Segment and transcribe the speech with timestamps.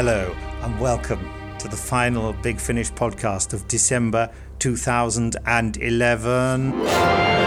[0.00, 1.28] Hello, and welcome
[1.58, 7.37] to the final Big Finish podcast of December 2011.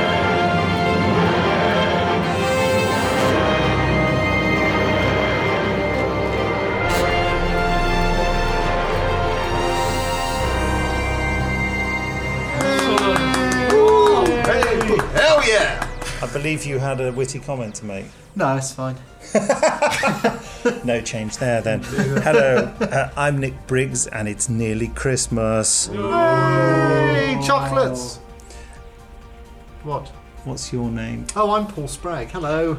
[16.42, 18.06] Believe you had a witty comment to make.
[18.36, 18.96] No, it's fine.
[20.84, 21.84] No change there then.
[21.84, 25.88] Hello, uh, I'm Nick Briggs, and it's nearly Christmas.
[25.88, 28.18] Hey, chocolates!
[29.84, 30.08] What?
[30.44, 31.28] What's your name?
[31.36, 32.30] Oh, I'm Paul Spragg.
[32.32, 32.78] Hello.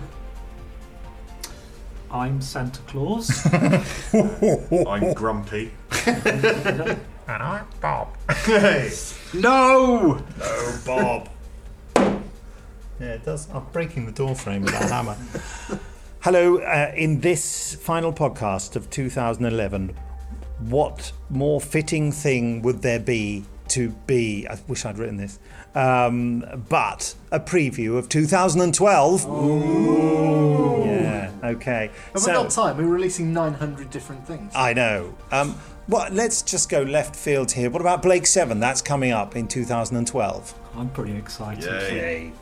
[2.10, 3.46] I'm Santa Claus.
[4.88, 5.72] I'm grumpy.
[7.28, 8.16] And I'm Bob.
[8.44, 8.90] Hey!
[9.32, 10.20] No!
[10.42, 11.28] Oh, Bob.
[13.00, 13.48] Yeah, it does.
[13.52, 15.16] I'm breaking the door frame with that hammer.
[16.20, 19.96] Hello, uh, in this final podcast of 2011,
[20.60, 24.46] what more fitting thing would there be to be?
[24.48, 25.40] I wish I'd written this,
[25.74, 29.24] um, but a preview of 2012.
[30.86, 31.90] Yeah, okay.
[32.12, 32.76] Have we got time?
[32.76, 34.52] We're releasing 900 different things.
[34.54, 35.14] I know.
[35.32, 35.56] Um,
[35.88, 37.68] well, let's just go left field here.
[37.68, 38.60] What about Blake Seven?
[38.60, 40.54] That's coming up in 2012.
[40.76, 41.64] I'm pretty excited.
[41.64, 41.96] Yay.
[41.96, 42.32] Yay.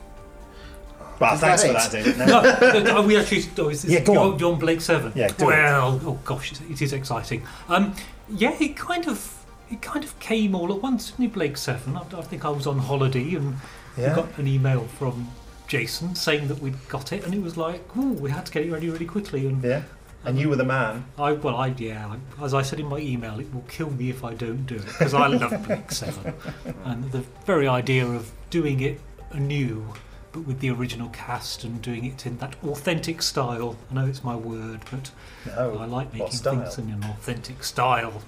[1.21, 2.03] Well, Is thanks that for it?
[2.15, 2.83] that, David.
[2.83, 2.83] No.
[2.93, 3.43] No, are we actually?
[3.57, 4.39] Oh, is this Yeah, go you're, on.
[4.39, 5.13] you're Blake Seven.
[5.15, 5.47] Yeah, do it.
[5.47, 7.43] well, oh gosh, it- it is exciting.
[7.69, 7.93] Um,
[8.29, 11.95] yeah, it kind of, it kind of came all at once, didn't it, Blake Seven?
[11.95, 13.55] I, I think I was on holiday and
[13.97, 14.09] Yeah.
[14.09, 15.27] we got an email from
[15.67, 18.65] Jason saying that we'd got it, and it was like, oh, we had to get
[18.65, 19.45] it ready really quickly.
[19.47, 19.83] And Yeah.
[20.23, 21.05] And you were the man.
[21.17, 24.09] I, well, I yeah, I, as I said in my email, it will kill me
[24.11, 26.33] if I don't do it because I love Blake Seven,
[26.85, 28.99] and the very idea of doing it
[29.31, 29.83] anew,
[30.31, 33.75] but with the original cast and doing it in that authentic style.
[33.89, 35.11] I know it's my word, but
[35.45, 35.77] No.
[35.77, 38.21] I like making things in an authentic style.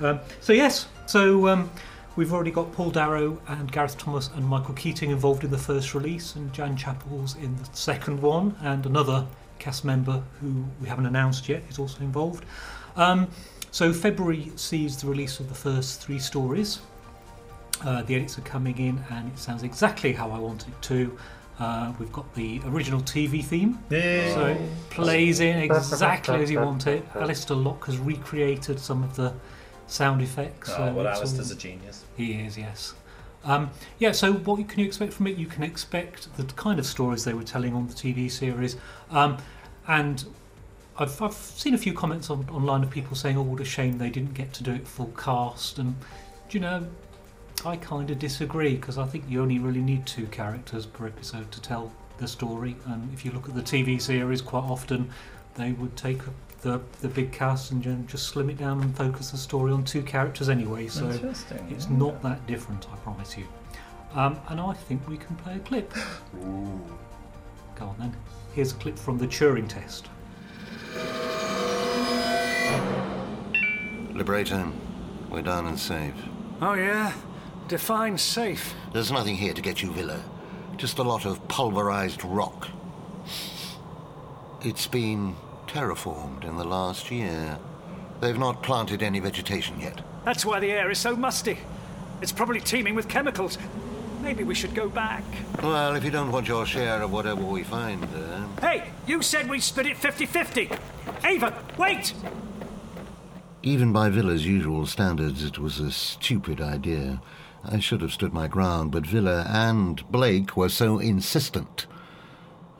[0.00, 1.70] Um, so yes, so um,
[2.16, 5.94] we've already got Paul Darrow and Gareth Thomas and Michael Keating involved in the first
[5.94, 9.26] release, and Jan Chappell's in the second one, and another
[9.58, 12.44] cast member who we haven't announced yet is also involved.
[12.96, 13.28] Um,
[13.70, 16.80] so February sees the release of the first three stories.
[17.84, 21.18] Uh, the edits are coming in, and it sounds exactly how I want it to.
[21.58, 24.34] Uh, we've got the original TV theme, Yeah.
[24.34, 27.06] so it plays in exactly as you want it.
[27.14, 29.34] Alistair Lock has recreated some of the
[29.86, 30.70] sound effects.
[30.70, 32.04] Oh, well, it's all- a genius.
[32.16, 32.94] He is, yes.
[33.44, 35.36] Um, yeah, so what can you expect from it?
[35.36, 38.76] You can expect the kind of stories they were telling on the TV series.
[39.10, 39.36] Um,
[39.86, 40.24] and
[40.98, 43.98] I've, I've seen a few comments on, online of people saying, oh, what a shame
[43.98, 45.78] they didn't get to do it full cast.
[45.78, 45.94] And,
[46.48, 46.86] do you know,
[47.64, 51.50] I kind of disagree because I think you only really need two characters per episode
[51.52, 52.76] to tell the story.
[52.86, 55.10] And if you look at the TV series, quite often
[55.54, 56.20] they would take
[56.60, 60.02] the, the big cast and just slim it down and focus the story on two
[60.02, 60.88] characters anyway.
[60.88, 61.66] So Interesting.
[61.70, 63.46] it's not that different, I promise you.
[64.14, 65.92] Um, and I think we can play a clip.
[67.76, 68.16] Go on then.
[68.54, 70.08] Here's a clip from the Turing test.
[74.14, 74.68] Liberator,
[75.28, 76.14] we're down and safe.
[76.62, 77.12] Oh, yeah?
[77.68, 78.74] Define safe.
[78.92, 80.22] There's nothing here to get you Vila.
[80.76, 82.68] Just a lot of pulverized rock.
[84.62, 85.34] It's been
[85.66, 87.58] terraformed in the last year.
[88.20, 90.02] They've not planted any vegetation yet.
[90.24, 91.58] That's why the air is so musty.
[92.20, 93.58] It's probably teeming with chemicals.
[94.22, 95.24] Maybe we should go back.
[95.62, 98.46] Well, if you don't want your share of whatever we find there.
[98.60, 100.70] Hey, you said we split it 50 50.
[101.24, 102.14] Avon, wait!
[103.62, 107.20] Even by Vila's usual standards, it was a stupid idea.
[107.66, 111.86] I should have stood my ground, but Vila and Blake were so insistent.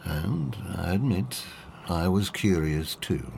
[0.04, 1.42] And I admit,
[1.88, 3.30] I was curious too.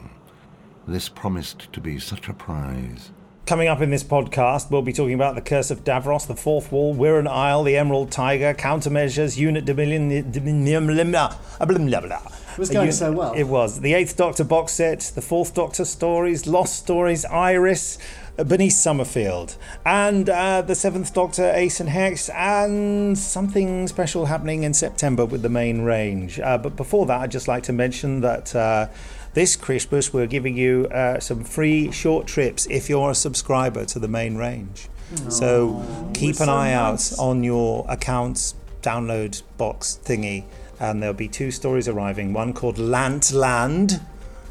[0.88, 3.10] This promised to be such a prize.
[3.46, 6.72] Coming up in this podcast, we'll be talking about the Curse of Davros, the Fourth
[6.72, 12.22] Wall, Wirrn Isle, the Emerald Tiger, countermeasures, Unit Dominion, Dominion, blah, blah, blah, blah, blah.
[12.52, 13.34] It was going You- so well.
[13.34, 13.80] It was.
[13.80, 17.98] The Eighth Doctor box set, the Fourth Doctor stories, Lost Stories, Iris,
[18.44, 24.74] Bernice Summerfield, and uh, the Seventh Doctor, Ace and Hex, and something special happening in
[24.74, 26.38] September with the main range.
[26.40, 28.54] Uh, but before that, I'd just like to mention that.
[28.54, 28.88] Uh,
[29.34, 33.98] this Christmas, we're giving you uh, some free short trips if you're a subscriber to
[33.98, 34.88] the main range.
[35.28, 35.84] so
[36.14, 37.12] keep an so eye nice.
[37.12, 40.44] out on your account's download box thingy,
[40.80, 44.00] and there'll be two stories arriving one called Lant Land,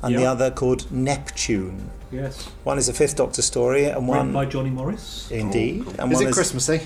[0.03, 1.89] and the other called Neptune.
[2.11, 2.45] Yes.
[2.63, 4.33] One is a Fifth Doctor story, and Written one.
[4.33, 5.29] by Johnny Morris.
[5.31, 5.85] Indeed.
[5.99, 6.81] And Is one it Christmassy?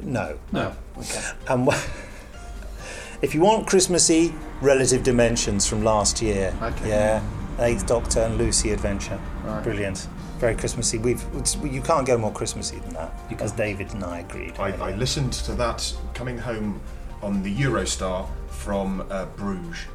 [0.00, 0.38] No.
[0.52, 0.74] No.
[0.98, 1.20] Okay.
[1.48, 1.80] And wha-
[3.22, 6.88] if you want Christmassy relative dimensions from last year, Okay.
[6.88, 7.22] yeah,
[7.60, 9.20] Eighth Doctor and Lucy adventure.
[9.44, 9.62] Right.
[9.62, 10.08] Brilliant.
[10.38, 10.98] Very Christmassy.
[10.98, 14.54] We've it's, you can't go more Christmassy than that, as David and I agreed.
[14.58, 16.80] I, I listened to that coming home
[17.22, 19.86] on the Eurostar from uh, Bruges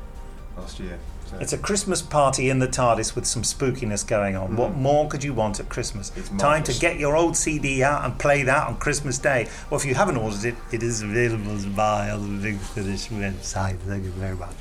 [0.57, 0.98] last year.
[1.29, 4.56] So It's a Christmas party in the TARDIS with some spookiness going on.
[4.56, 6.12] What more could you want at Christmas?
[6.15, 9.47] It's Time to get your old CD out and play that on Christmas Day.
[9.69, 13.07] Well, if you haven't ordered it, it is available to buy on the Big Finish
[13.09, 13.77] website.
[13.79, 14.56] Thank you very much.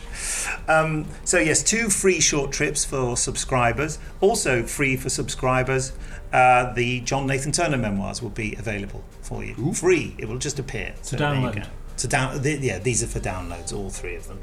[0.68, 3.98] Um, so, yes, two free short trips for subscribers.
[4.20, 5.92] Also, free for subscribers,
[6.32, 9.72] uh, the John Nathan Turner memoirs will be available for you.
[9.72, 10.14] Free.
[10.18, 10.94] It will just appear.
[11.02, 11.56] So there you download.
[11.56, 11.62] go.
[11.98, 14.40] To down, th- yeah, these are for downloads, all three of them.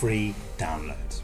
[0.00, 1.20] Free downloads.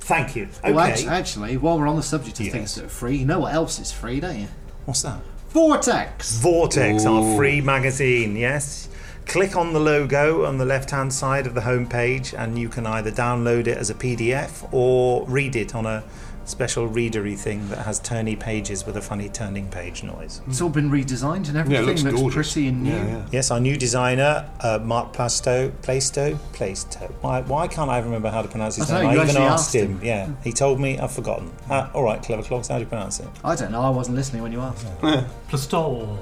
[0.00, 0.48] Thank you.
[0.62, 0.72] Okay.
[0.72, 2.52] Well, act- actually, while we're on the subject of Yes.
[2.54, 4.48] things that are free, you know what else is free, don't you?
[4.86, 5.20] What's that?
[5.50, 6.36] Vortex!
[6.38, 8.88] Vortex, our free magazine, yes.
[9.26, 12.86] Click on the logo on the left hand side of the homepage, and you can
[12.86, 16.02] either download it as a PDF or read it on a
[16.44, 20.40] special readery thing that has turny pages with a funny turning page noise.
[20.46, 22.52] It's all been redesigned and yeah, everything it looks, looks, gorgeous.
[22.52, 22.90] pretty and new.
[22.90, 23.26] Yeah, yeah.
[23.32, 27.10] Yes, our new designer, uh, Mark Plasto, Plaisto, Plaisto.
[27.22, 29.14] Why, why can't I remember how to pronounce his I name?
[29.14, 30.00] know, I even asked asked him.
[30.02, 30.98] Yeah, he told me.
[30.98, 31.50] I've forgotten.
[31.68, 32.68] Uh, all right, clever clogs.
[32.68, 33.28] How do you pronounce it?
[33.42, 34.86] I don't know, I wasn't listening when you asked.
[35.48, 36.18] Plastol.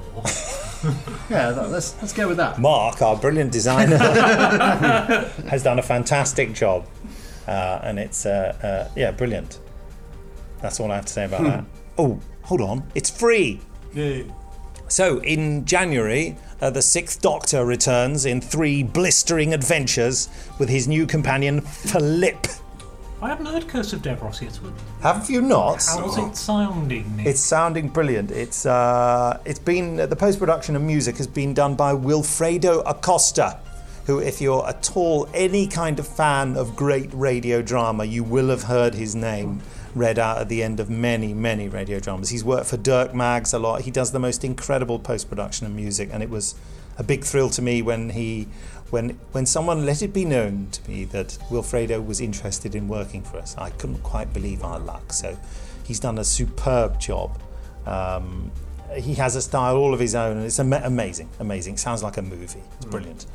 [1.29, 2.59] Yeah, that, let's, let's go with that.
[2.59, 3.97] Mark, our brilliant designer,
[5.47, 6.85] has done a fantastic job,
[7.47, 9.59] uh, and it's uh, uh, yeah, brilliant.
[10.63, 11.65] That's all I have to say about that.
[11.97, 13.59] Oh, hold on, it's free.
[14.87, 20.29] So in January, uh, the Sixth Doctor returns in three blistering adventures
[20.59, 22.47] with his new companion Flip.
[23.21, 24.57] I haven't heard Curse of Davros yet.
[25.01, 25.83] Have you not?
[25.85, 27.17] How's it sounding?
[27.17, 27.25] Nick?
[27.27, 28.31] It's sounding brilliant.
[28.31, 33.59] It's uh, it's been the post production and music has been done by Wilfredo Acosta,
[34.05, 38.47] who, if you're at all any kind of fan of great radio drama, you will
[38.47, 39.61] have heard his name
[39.95, 42.29] read out at the end of many many radio dramas.
[42.29, 43.81] He's worked for Dirk Maggs a lot.
[43.81, 46.55] He does the most incredible post production and music, and it was
[46.97, 48.47] a big thrill to me when he.
[48.89, 53.23] When, when someone let it be known to me that Wilfredo was interested in working
[53.23, 55.13] for us, I couldn't quite believe our luck.
[55.13, 55.35] So
[55.83, 57.39] he's done a superb job.
[57.87, 58.51] Um,
[58.95, 61.77] he has a style all of his own, and it's ama- amazing, amazing.
[61.77, 62.61] Sounds like a movie.
[62.77, 63.25] It's brilliant.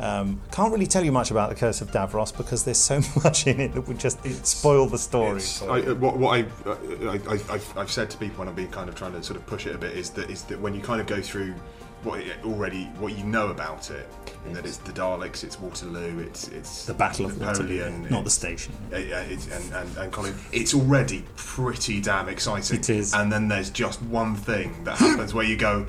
[0.00, 3.46] Um, can't really tell you much about the Curse of Davros because there's so much
[3.46, 5.42] in it that would just spoil the story.
[5.62, 8.88] I, uh, what, what I, uh, I, I've said to people when I've been kind
[8.88, 10.80] of trying to sort of push it a bit is that is that when you
[10.80, 11.54] kind of go through
[12.02, 14.08] what it already what you know about it,
[14.46, 18.24] and that it's the Daleks, it's Waterloo, it's it's the Battle of Napoleon, Waterloo, not
[18.24, 18.72] the station.
[18.92, 22.78] and, and, and Colin, it's already pretty damn exciting.
[22.78, 23.12] It is.
[23.12, 25.86] And then there's just one thing that happens where you go,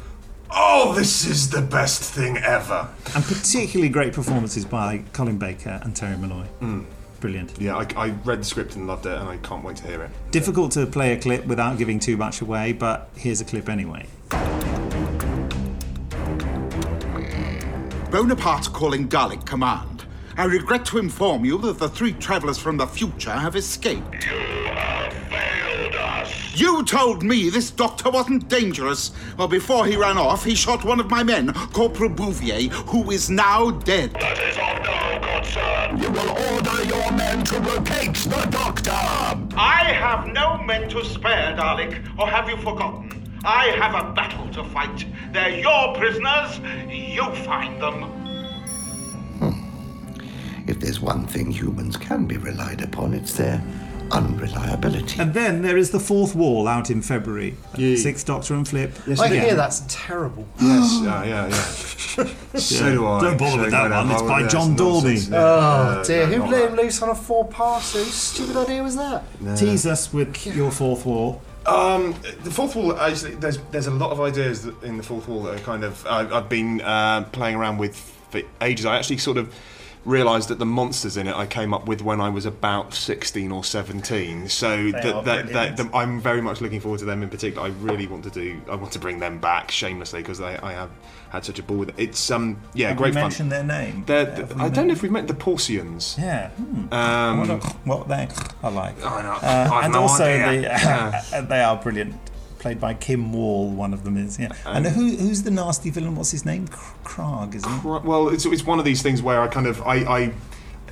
[0.52, 2.90] oh, this is the best thing ever.
[3.16, 6.46] And particularly great performances by Colin Baker and Terry Molloy.
[6.60, 6.84] Hmm.
[7.20, 7.54] Brilliant.
[7.62, 10.02] Yeah, I, I read the script and loved it, and I can't wait to hear
[10.02, 10.10] it.
[10.32, 14.08] Difficult to play a clip without giving too much away, but here's a clip anyway.
[18.10, 20.06] Bonaparte calling Dalek Command.
[20.36, 24.28] I regret to inform you that the three travelers from the future have escaped.
[26.54, 29.12] You told me this doctor wasn't dangerous.
[29.38, 33.30] Well, before he ran off, he shot one of my men, Corporal Bouvier, who is
[33.30, 34.14] now dead.
[34.14, 35.98] That is of no concern.
[35.98, 38.92] You will order your men to locate the doctor.
[38.92, 43.40] I have no men to spare, Dalek, or have you forgotten?
[43.46, 45.06] I have a battle to fight.
[45.32, 46.60] They're your prisoners.
[46.90, 48.04] You find them.
[49.40, 50.70] Hmm.
[50.70, 53.64] If there's one thing humans can be relied upon, it's their
[54.14, 55.20] unreliability.
[55.20, 57.56] And then there is the fourth wall out in February.
[57.76, 58.92] Sixth Doctor and Flip.
[59.08, 59.32] I Again.
[59.46, 60.48] hear that's terrible.
[60.60, 62.60] Yes, yeah, yeah, yeah.
[62.60, 63.22] So do I.
[63.22, 65.04] Don't bother So with that one, it's by John Dorney.
[65.04, 65.38] nonsense, yeah.
[66.00, 68.00] Oh dear, no, who let him loose on a four passer?
[68.00, 69.24] Whose stupid idea was that?
[69.58, 71.42] Tease us with your fourth wall.
[71.66, 75.28] Um, the fourth wall, actually, there's there's a lot of ideas that, in the fourth
[75.28, 77.96] wall that are kind of I've, I've been uh, playing around with
[78.32, 78.86] for ages.
[78.86, 79.54] I actually sort of
[80.04, 83.52] realised that the monsters in it I came up with when I was about 16
[83.52, 84.50] or 17.
[84.50, 85.78] So that, that, that, brilliant.
[85.78, 87.68] them- I'm very much looking forward to them in particular.
[87.68, 88.60] I really want to do.
[88.70, 90.90] I want to bring them back shamelessly because I, I have
[91.30, 91.96] had such a ball with it.
[91.98, 93.22] It's um yeah Have great we fun.
[93.24, 94.04] mentioned their name?
[94.08, 96.16] They're- Have we I don't know if we've met the Porcians.
[96.20, 96.50] Yeah.
[96.50, 96.94] Hmm.
[96.94, 98.28] Um, what, they
[98.64, 98.96] are like.
[99.06, 100.62] I know, Uh, and no also, idea.
[100.62, 100.62] the,
[101.32, 101.42] Yeah.
[101.50, 102.16] they are brilliant.
[102.62, 104.38] Played by Kim Wall, one of them is.
[104.38, 104.52] Yeah.
[104.68, 106.16] And Um, who, who's the nasty villain?
[106.16, 106.68] What's his name?
[107.04, 107.84] Krag, isn't it?
[108.04, 110.34] Well, it's, it's one of these things where I kind of I, I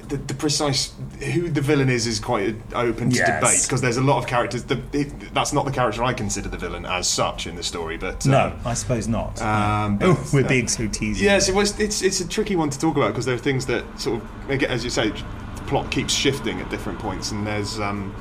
[0.08, 0.94] the, the precise
[1.34, 3.40] who the villain is is quite open to Yes.
[3.40, 4.64] debate because there's a lot of characters.
[4.64, 7.98] The, it, that's not the character I consider the villain as such in the story,
[7.98, 9.40] but No, um, I suppose not.
[9.40, 11.22] Um, oh, but, we're uh, being so teasy.
[11.22, 11.80] Yes, it was.
[11.80, 14.64] It's it's a tricky one to talk about because there are things that sort of,
[14.64, 18.16] as you say, the plot keeps shifting at different points, and there's um,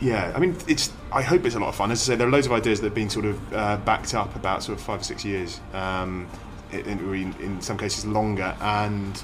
[0.00, 0.90] Yeah, I mean, it's.
[1.14, 1.90] I hope it's a lot of fun.
[1.92, 4.14] As I say, there are loads of ideas that have been sort of uh, backed
[4.14, 6.26] up about sort of five or six years, um,
[6.72, 9.22] in, in, in some cases longer, and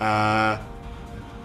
[0.00, 0.58] uh,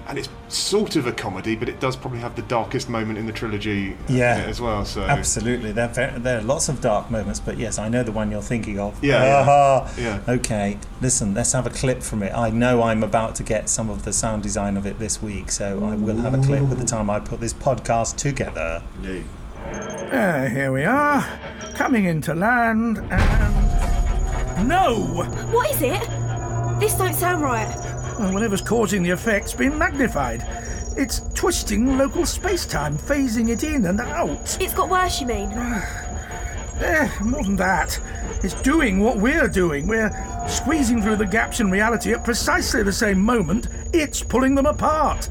[0.07, 3.25] and it's sort of a comedy, but it does probably have the darkest moment in
[3.25, 4.45] the trilogy uh, Yeah.
[4.47, 4.85] as well.
[4.85, 8.11] So Absolutely, there, there there are lots of dark moments, but yes, I know the
[8.11, 9.03] one you're thinking of.
[9.03, 9.45] Yeah, yeah.
[9.47, 10.19] Ah, Yeah.
[10.27, 12.33] Okay, listen, let's have a clip from it.
[12.35, 15.51] I know I'm about to get some of the sound design of it this week,
[15.51, 18.83] so I will have a clip at the time I put this podcast together.
[20.11, 21.21] Uh, here we are,
[21.73, 24.67] coming into land, and.
[24.67, 25.23] No!
[25.51, 26.01] What is it?
[26.79, 27.67] This don't sound right.
[28.19, 30.43] Well, whatever's causing the effect's been magnified.
[30.97, 34.57] It's twisting local space time, phasing it in and out.
[34.61, 35.51] It's got worse, you mean?
[36.79, 37.99] Eh, more than that.
[38.43, 39.87] It's doing what we're doing.
[39.87, 40.11] We're
[40.47, 45.29] squeezing through the gaps in reality at precisely the same moment it's pulling them apart.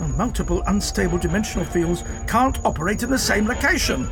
[0.00, 4.10] Well, multiple unstable dimensional fields can't operate in the same location.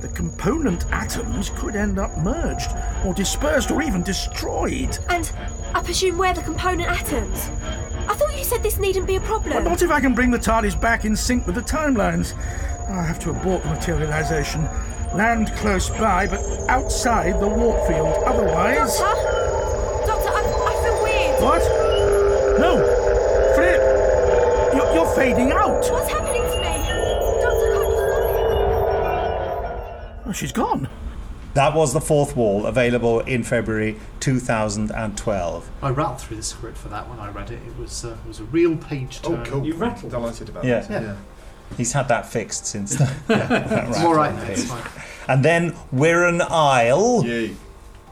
[0.00, 2.70] The component atoms could end up merged,
[3.06, 4.98] or dispersed, or even destroyed.
[5.08, 5.30] And
[5.74, 7.50] I presume we're the component atoms.
[8.08, 9.52] I thought you said this needn't be a problem.
[9.52, 12.34] But not if I can bring the TARDIS back in sync with the timelines.
[12.88, 14.64] I'll have to abort the materialization.
[15.14, 18.24] Land close by, but outside the warp field.
[18.24, 18.98] Otherwise.
[18.98, 19.22] Doctor?
[20.04, 21.42] Doctor, I, I feel weird.
[21.42, 22.58] What?
[22.58, 23.01] No!
[25.14, 25.28] Flip!
[25.28, 25.90] You're, you're fading out!
[25.90, 26.62] What's happening to me?
[27.42, 27.96] Doctor, can't you
[30.16, 30.88] stop Oh, she's gone.
[31.54, 35.70] That was the fourth wall, available in February 2012.
[35.82, 37.60] I rattled through the script for that when I read it.
[37.66, 39.44] It was uh, it was a real page Oh, turn.
[39.44, 39.66] cool.
[39.66, 40.10] You rattled.
[40.12, 40.80] Delighted about Yeah.
[40.80, 41.02] that.
[41.02, 41.16] Yeah.
[41.76, 42.96] He's had that fixed since.
[43.26, 44.42] The, It's all right now.
[44.44, 44.82] It's fine.
[45.28, 47.22] and then Wirrn Isle.
[47.26, 47.54] Yay.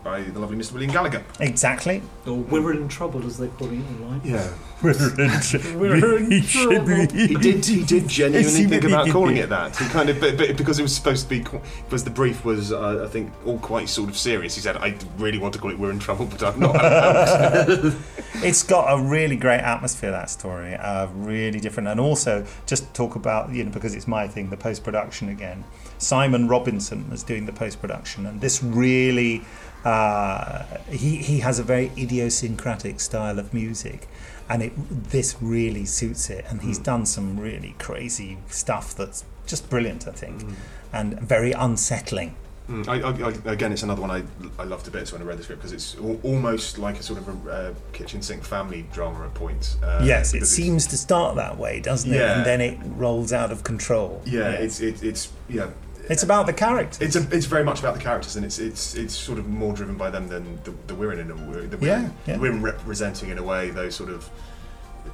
[0.03, 0.73] By the lovely Mr.
[0.73, 1.23] William Gallagher.
[1.41, 2.01] Exactly.
[2.27, 4.23] Or we're in trouble, as they put it online.
[4.25, 4.51] Yeah.
[4.83, 6.87] We're in trouble.
[7.15, 7.67] He did.
[7.67, 9.77] He did genuinely think about calling it that.
[9.77, 12.47] He kind of, but, but because it was supposed to be, qu- because the brief
[12.47, 14.55] was, uh, I think, all quite sort of serious.
[14.55, 17.69] He said, "I really want to call it We're in Trouble, but I've not." had
[17.69, 17.97] a
[18.37, 20.13] It's got a really great atmosphere.
[20.13, 24.09] That story, uh, really different, and also just to talk about you know because it's
[24.09, 25.65] my thing, the post production again.
[25.99, 29.43] Simon Robinson was doing the post production, and this really
[29.85, 34.09] uh, he he has a very idiosyncratic style of music,
[34.49, 34.73] and it
[35.11, 36.45] this really suits it.
[36.49, 40.45] And he's done some really crazy stuff that's just brilliant, I think,
[40.93, 42.35] and very unsettling.
[42.69, 44.23] Mm, I, I, I, again, it's another one I,
[44.57, 47.03] I loved a bit when I read the script because it's al- almost like a
[47.03, 49.77] sort of a uh, kitchen sink family drama at points.
[49.83, 52.17] Uh, yes, it seems to start that way, doesn't it?
[52.19, 52.37] Yeah.
[52.37, 54.23] And then it rolls out of control.
[54.25, 54.81] Yeah, Yes.
[54.81, 55.71] it's it, it's yeah.
[56.11, 57.01] It's about the characters.
[57.01, 59.73] It's a, it's very much about the characters, and it's it's it's sort of more
[59.73, 61.67] driven by them than the, the Wirrn in a way.
[61.67, 62.37] The Wirrn, Yeah, yeah.
[62.37, 64.29] the Wirrn representing in a way those sort of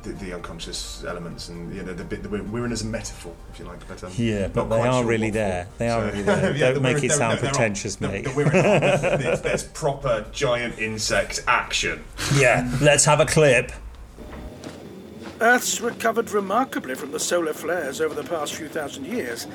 [0.02, 3.58] the, the unconscious elements, and you know the bit the Wirrn as a metaphor, if
[3.58, 3.86] you like.
[3.86, 5.68] But um, Yeah, but they are sure really there.
[5.78, 6.52] They are So- really there.
[6.56, 8.24] Yeah, Don't the make it sound they're pretentious, mate.
[8.24, 8.30] The
[9.22, 12.02] there's, there's proper giant insect action.
[12.36, 13.70] Yeah, let's have a clip.
[15.40, 19.46] Earth's recovered remarkably from the solar flares over the past few thousand years,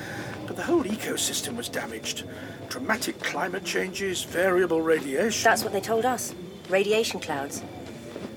[0.45, 2.23] but the whole ecosystem was damaged.
[2.69, 5.43] Dramatic climate changes, variable radiation.
[5.43, 6.35] That's what they told us.
[6.69, 7.63] Radiation clouds.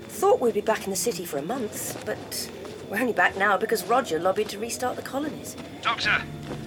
[0.09, 2.51] Thought we'd be back in the city for a month, but
[2.89, 5.55] we're only back now because Roger lobbied to restart the colonies.
[5.83, 6.23] Doctor,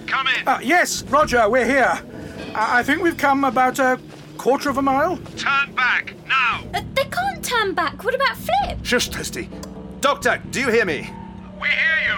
[0.06, 0.42] come in.
[0.46, 2.00] Ah, yes, Roger, we're here.
[2.54, 3.98] I, I think we've come about a
[4.36, 5.16] quarter of a mile.
[5.36, 6.62] Turn back now.
[6.72, 8.04] Uh, they can't turn back.
[8.04, 8.78] What about Flip?
[8.84, 9.48] Shush, Toasty.
[10.08, 11.10] Doctor, do you hear me?
[11.60, 12.14] We hear you.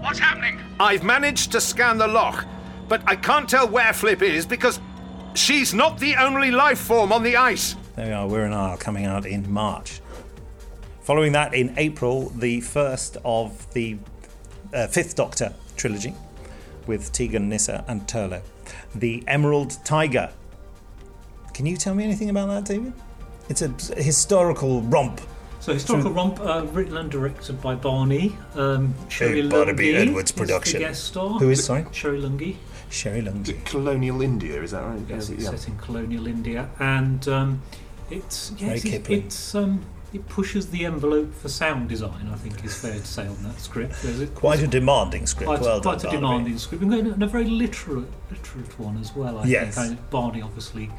[0.00, 0.58] What's happening?
[0.80, 2.46] I've managed to scan the lock,
[2.88, 4.80] but I can't tell where Flip is because
[5.34, 7.76] she's not the only life form on the ice.
[7.96, 10.00] There we are, Wirrn Isle coming out in March.
[11.02, 13.98] Following that, in April, the first of the
[14.72, 16.14] uh, Fifth Doctor trilogy
[16.86, 18.42] with Tegan, Nyssa, and Turlough.
[18.94, 20.32] The Emerald Tiger.
[21.52, 22.94] Can you tell me anything about that, David?
[23.50, 23.68] It's a
[24.02, 25.20] historical romp.
[25.64, 28.36] So historical Through- romp, uh, written and directed by Barney.
[28.54, 30.80] Um, Sherry Big Barnaby Lungi Edwards is production.
[30.82, 31.38] The guest star.
[31.38, 31.86] Who is, sorry?
[31.90, 32.56] Sherry Lungi.
[32.90, 33.64] Sherry Lungi.
[33.64, 35.00] Colonial India, is that right?
[35.08, 35.50] Yes, it's Yeah.
[35.52, 37.62] set in colonial India, and um,
[38.10, 39.18] it's Very yes, it, Kipling.
[39.24, 39.80] it's um,
[40.12, 42.28] it pushes the envelope for sound design.
[42.30, 44.02] I think is fair to say on that script.
[44.02, 45.46] There's a, Quite a demanding script.
[45.48, 46.26] quite, well quite done, a Barnaby.
[46.34, 49.38] demanding script, and a- and a very literate, literate one as well.
[49.38, 49.76] I Yes.
[49.76, 50.90] think And Barney obviously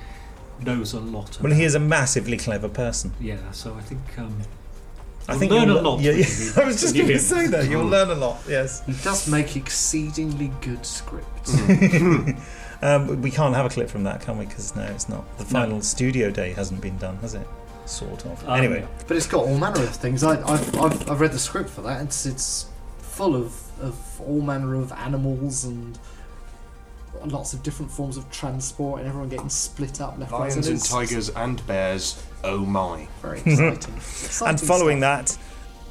[0.66, 1.38] knows a lot.
[1.40, 3.14] Well, he is a massively clever person.
[3.20, 4.38] Yeah, so I think um,
[5.28, 6.02] I you'll think learn a lot.
[6.02, 6.26] yeah, yeah.
[6.58, 7.70] I was just going to say that.
[7.70, 8.86] You'll learn a lot, yes.
[8.86, 11.54] He does make exceedingly good scripts.
[12.82, 14.46] um, we can't have a clip from that, can we?
[14.46, 15.38] Because no, it's not.
[15.38, 17.48] The final studio day hasn't been done, has it?
[17.86, 18.48] Sort of.
[18.48, 20.24] Um, anyway, but it's got all manner of things.
[20.24, 22.04] I, I've, I've, I've read the script for that.
[22.04, 22.68] It's it's
[23.00, 25.98] full of, of all manner of animals and
[27.26, 30.84] lots of different forms of transport and everyone getting split up left, right, Lions and
[30.84, 32.22] tigers and bears.
[32.46, 33.08] Oh my!
[33.22, 33.96] Very exciting.
[33.98, 35.38] Exciting and following that,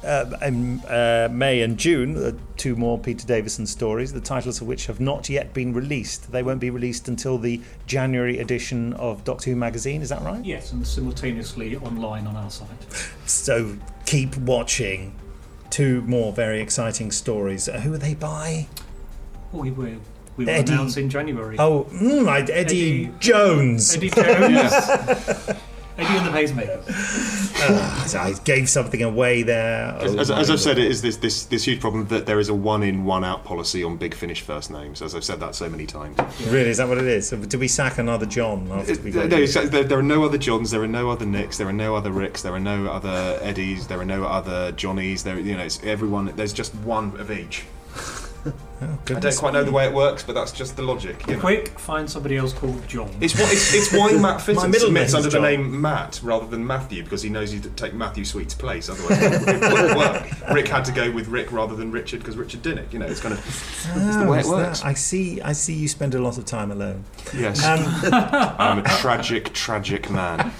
[0.03, 4.67] uh, in uh, May and June, uh, two more Peter Davison stories, the titles of
[4.67, 6.31] which have not yet been released.
[6.31, 10.43] They won't be released until the January edition of Doctor Who magazine, is that right?
[10.45, 12.69] Yes, and simultaneously online on our site.
[13.25, 15.13] So keep watching.
[15.71, 17.67] Two more very exciting stories.
[17.67, 18.67] Uh, who are they by?
[19.53, 19.97] Oh, we will.
[20.37, 21.57] We will Eddie- announce in January.
[21.59, 23.95] Oh, mm, I- Eddie, Jones.
[23.95, 24.71] Eddie Jones.
[25.97, 27.41] Eddie and the Pacemakers.
[27.57, 29.95] Uh, I gave something away there.
[29.99, 32.39] As, Oh as, as I've said, it is this, this this huge problem that there
[32.39, 35.01] is a one in one out policy on Big Finish first names.
[35.01, 36.17] As I've said that so many times.
[36.47, 37.29] Really, is that what it is?
[37.29, 39.47] So do we sack another John after we There, got you?
[39.47, 40.69] there, there- there are no other Johns.
[40.69, 41.57] There are no other Nicks.
[41.57, 42.41] There are no other Ricks.
[42.43, 43.87] There are no other Eddies.
[43.87, 45.23] There are no other Johnnies.
[45.23, 46.33] There, you know, it's everyone.
[46.35, 47.63] There's just one of each.
[48.81, 51.25] I don't quite know the way it works, but that's just the logic.
[51.27, 51.39] You know.
[51.39, 53.09] Quick, find somebody else called John.
[53.21, 55.41] It's, what, it's, it's why Matt My Fitton middle submits name's under John.
[55.43, 58.89] the name Matt rather than Matthew because he knows he'd take Matthew Sweet's place.
[58.89, 60.27] Otherwise, it wouldn't work.
[60.53, 62.91] Rick had to go with Rick rather than Richard because Richard didn't.
[62.91, 64.83] You know, it's kind of it's the Oh, way it is that- works.
[64.83, 65.41] I see.
[65.41, 65.73] I see.
[65.73, 67.05] You spend a lot of time alone.
[67.33, 67.79] Yes, Um,
[68.59, 70.51] I'm a tragic, tragic man.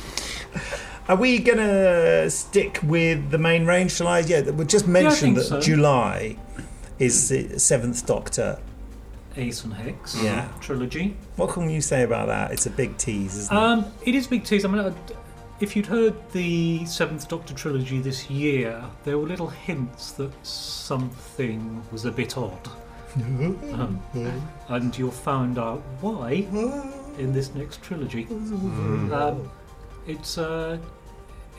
[1.07, 3.91] Are we gonna stick with the main range?
[3.91, 4.19] Shall I?
[4.19, 5.59] Yeah, we'll just mentioned think that so.
[5.61, 6.37] July
[6.99, 8.59] is the Seventh Doctor.
[9.37, 10.47] Ace and Hex Yeah.
[10.61, 11.17] trilogy.
[11.35, 12.51] What can you say about that?
[12.51, 13.59] It's a big tease, isn't it?
[13.59, 14.63] Um, it is a big tease.
[14.63, 14.93] I mean,
[15.59, 21.83] if you'd heard the Seventh Doctor trilogy this year, there were little hints that something
[21.91, 22.69] was a bit odd.
[23.17, 24.01] Um,
[24.67, 26.45] and you'll find out why
[27.17, 28.27] in this next trilogy.
[28.31, 29.49] Um,
[30.07, 30.77] it's uh,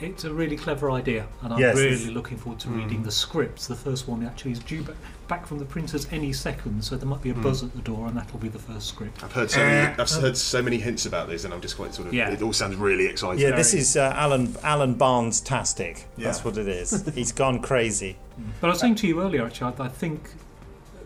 [0.01, 2.77] it's a really clever idea, and I'm Yes, really looking forward to mm.
[2.77, 3.67] reading the scripts.
[3.67, 7.09] The first one actually is due back, back from the printers any second, so there
[7.09, 7.43] might be a mm.
[7.43, 9.25] buzz at the door, and that'll be the first script.
[9.25, 9.87] I've heard so many.
[9.87, 12.15] Uh, I've uh, heard so many hints about this, and I'm just quite sort of.
[12.15, 12.31] Yeah.
[12.31, 13.41] It all sounds really exciting.
[13.41, 16.07] yeah, this is uh, Alan Alan Barnes tastic.
[16.19, 17.07] That's what it is.
[17.15, 18.17] He's gone crazy.
[18.39, 18.49] Mm.
[18.61, 20.31] But I was saying to you earlier, actually, I, I think,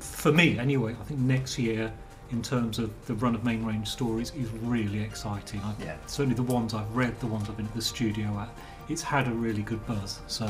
[0.00, 1.92] for me anyway, I think next year,
[2.32, 5.60] in terms of the run of main range stories, is really exciting.
[5.60, 5.96] I, Yeah.
[6.06, 8.48] Certainly the ones I've read, the ones I've been at the studio at,
[8.90, 10.20] it's had a really good buzz.
[10.26, 10.46] So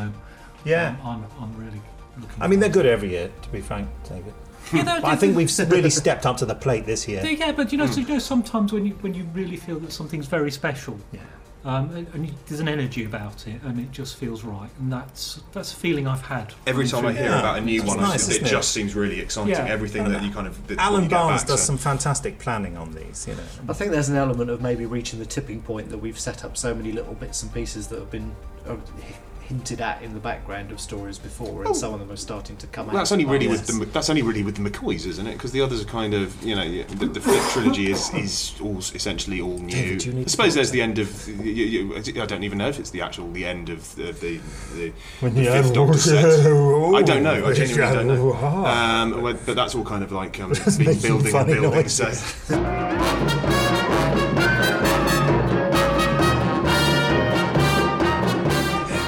[0.64, 0.96] Yeah.
[1.04, 1.80] um, I'm, I'm really
[2.20, 4.34] looking I mean, they're good every year, to be frank, David.
[4.72, 7.24] Yeah, they're- But I think we've really stepped up to the plate this year.
[7.40, 9.92] Yeah, but you know, so, you know, sometimes when you when you really feel that
[9.92, 11.20] something's very special, Yeah.
[11.64, 15.40] Um, and, and there's an energy about it, and it just feels right, and that's
[15.52, 16.54] that's a feeling I've had.
[16.66, 17.38] Every from time I hear Yeah.
[17.40, 18.50] about a new It's one, nice, it, isn't it?
[18.50, 19.50] just seems really exciting.
[19.50, 19.66] Yeah.
[19.66, 20.66] Everything that you kind of.
[20.68, 23.42] That, Alan Barnes back, does so- some fantastic planning on these, you know.
[23.68, 26.56] I think there's an element of maybe reaching the tipping point that we've set up
[26.56, 28.34] so many little bits and pieces that have been
[28.66, 28.74] uh,
[29.06, 29.14] h-
[29.50, 32.68] hinted at in the background of stories before, and some of them are starting to
[32.68, 32.94] come out.
[32.94, 35.32] That's only really with the that's only really with the McCoys, isn't it?
[35.32, 38.78] Because the others are kind of you know the, the fifth trilogy is is all
[38.78, 39.70] essentially all new.
[39.72, 42.58] David, you need I suppose watch there's the end of you, you, I don't even
[42.58, 44.40] know if it's the actual the end of the the,
[44.76, 46.24] the, When the the fifth Doctor set.
[46.46, 47.44] Oh, I don't know.
[47.46, 48.38] I genuinely don't know.
[48.40, 51.70] oh, Um, but that's all kind of like um, Just been building and building.
[51.70, 52.20] noises.
[52.20, 52.56] So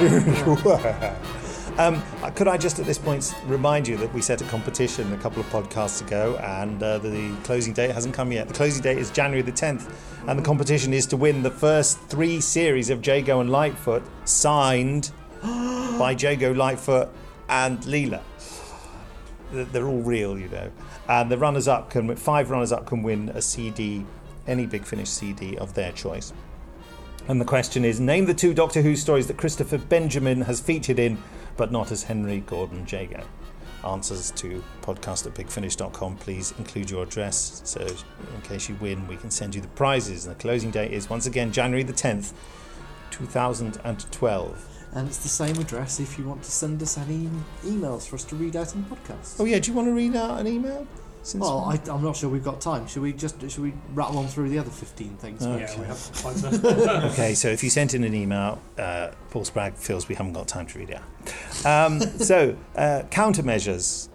[1.79, 2.03] um,
[2.35, 5.41] could I just at this point remind you that we set a competition a couple
[5.41, 8.49] of podcasts ago and uh, the closing date hasn't come yet.
[8.49, 9.89] The closing date is January the 10th,
[10.27, 15.13] and the competition is to win the first three series of Jago and Lightfoot signed
[15.43, 17.09] by Jago, Lightfoot,
[17.49, 18.21] and Leela.
[19.53, 20.71] They're- They're all real, you know.
[21.09, 24.05] And the runners up can five runners up can win a CD,
[24.49, 26.33] any Big Finish CD of their choice.
[27.29, 30.99] And the question is name the two Doctor Who stories that Christopher Benjamin has featured
[30.99, 31.19] in,
[31.57, 33.23] but not as Henry Gordon Jago.
[33.85, 36.17] Answers to podcast at bigfinish.com.
[36.17, 40.27] Please include your address so in case you win, we can send you the prizes.
[40.27, 42.33] And the closing date is once again January the 10th,
[43.11, 44.69] 2012.
[44.95, 47.29] And it's the same address if you want to send us any
[47.63, 49.37] emails for us to read out in the podcast.
[49.41, 50.87] Oh, yeah, do you want to read out an email?
[51.25, 52.87] Since Well, I, I'm not sure we've got time.
[52.89, 55.47] Should we just should we rattle on through the other 15 things?
[55.47, 55.61] Okay.
[55.61, 59.45] Yeah, we have quite a- okay, so if you sent in an email, uh, Paul
[59.45, 60.97] Spragg feels we haven't got time to read it
[61.65, 61.93] out.
[61.93, 64.09] Um, so, uh, countermeasures.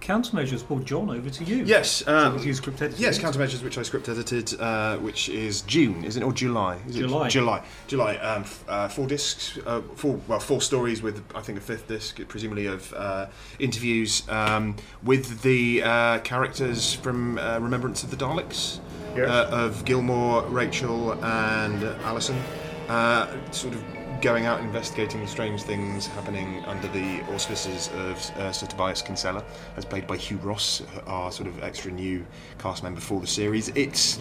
[0.00, 0.68] Countermeasures.
[0.68, 1.64] Well, John, over to you.
[1.64, 5.62] yes, um, So you script edited yes, countermeasures which I script edited, uh, which is
[5.62, 6.78] June, isn't it or July?
[6.88, 7.28] Is it July.
[7.28, 7.62] July.
[7.86, 8.16] July.
[8.16, 11.88] Um, f- uh, four discs, uh, four well, four stories with I think a fifth
[11.88, 13.26] disc, presumably of uh,
[13.58, 18.80] interviews um, with the uh, characters from uh, Remembrance of the Daleks,
[19.16, 19.28] Yes.
[19.28, 22.40] uh, of Gilmore, Rachel, and Alison.
[22.88, 23.84] Uh, sort of
[24.20, 29.44] going out investigating strange things happening under the auspices of uh, Sir Tobias Kinsella,
[29.76, 32.24] as played by Hugh Ross, our sort of extra new
[32.58, 33.68] cast member for the series.
[33.70, 34.20] It's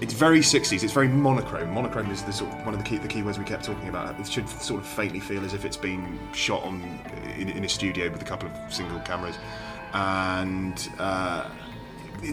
[0.00, 0.82] it's very 60s.
[0.82, 1.72] It's very monochrome.
[1.72, 3.88] Monochrome is the sort of, one of the key the key words we kept talking
[3.88, 4.18] about.
[4.18, 6.82] It should sort of faintly feel as if it's been shot on
[7.36, 9.38] in, in a studio with a couple of single cameras,
[9.92, 10.88] and.
[10.98, 11.48] Uh,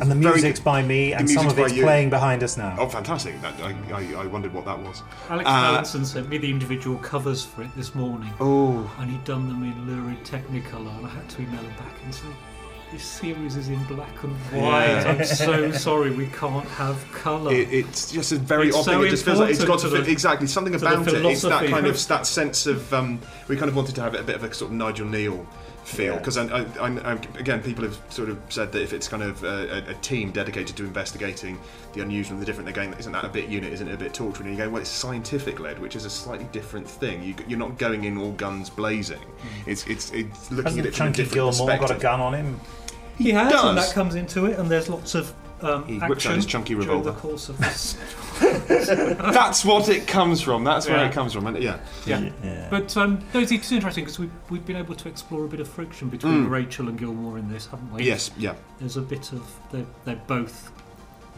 [0.02, 0.66] And the very music's good.
[0.66, 1.84] by me, and some of it's you.
[1.84, 2.76] playing behind us now.
[2.80, 3.40] Oh, fantastic!
[3.42, 5.02] That, I, I, I wondered what that was.
[5.30, 8.32] Alex Uh, sent me the individual covers for it this morning.
[8.40, 8.92] Oh.
[9.00, 12.14] And he'd done them in lurid Technicolor, and I had to email him back and
[12.14, 12.28] say,
[12.92, 14.86] This series is in black and white.
[14.88, 15.16] Yeah.
[15.20, 17.54] I'm so sorry we can't have colour.
[17.54, 19.08] It, it's just a very It's odd so thing.
[19.08, 21.26] It just feels like it's got to, important fit exactly something to about it.
[21.26, 24.24] It's that kind of that sense of um, we kind of wanted to have a
[24.24, 25.46] bit of a sort of Nigel Kneale
[25.84, 26.18] feel Yeah.
[26.20, 29.44] because I, I, I, again people have sort of said that if it's kind of
[29.44, 31.60] a, a, a team dedicated to investigating
[31.94, 34.14] the unusual and the different again isn't that a bit unit isn't it a bit
[34.14, 37.36] Torchwood and you go well it's scientific led which is a slightly different thing you,
[37.48, 39.70] you're not going in all guns blazing hmm.
[39.70, 42.34] it's it's it's looking Hasn't at it from a different Gilmore got a gun on
[42.34, 42.60] him?
[43.18, 43.64] He has, does.
[43.64, 46.74] and that comes into it, and there's lots of um, He action out his chunky
[46.74, 47.12] during revolver.
[47.12, 47.98] the course of this.
[48.42, 51.08] that's what it comes from that's where Yeah.
[51.10, 52.68] it comes from and yeah Yeah.
[52.70, 55.60] But um, no, it's, it's interesting because we've, we've been able to explore a bit
[55.60, 56.50] of friction between Mm.
[56.50, 58.04] Rachel and Gilmore in this, haven't we?
[58.04, 58.56] Yes, yeah.
[58.80, 60.72] There's a bit of they're, they're both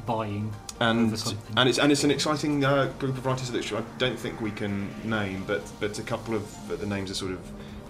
[0.05, 3.81] buying and over and it's and it's an exciting uh, group of writers that I
[3.97, 7.39] don't think we can name, but but a couple of the names are sort of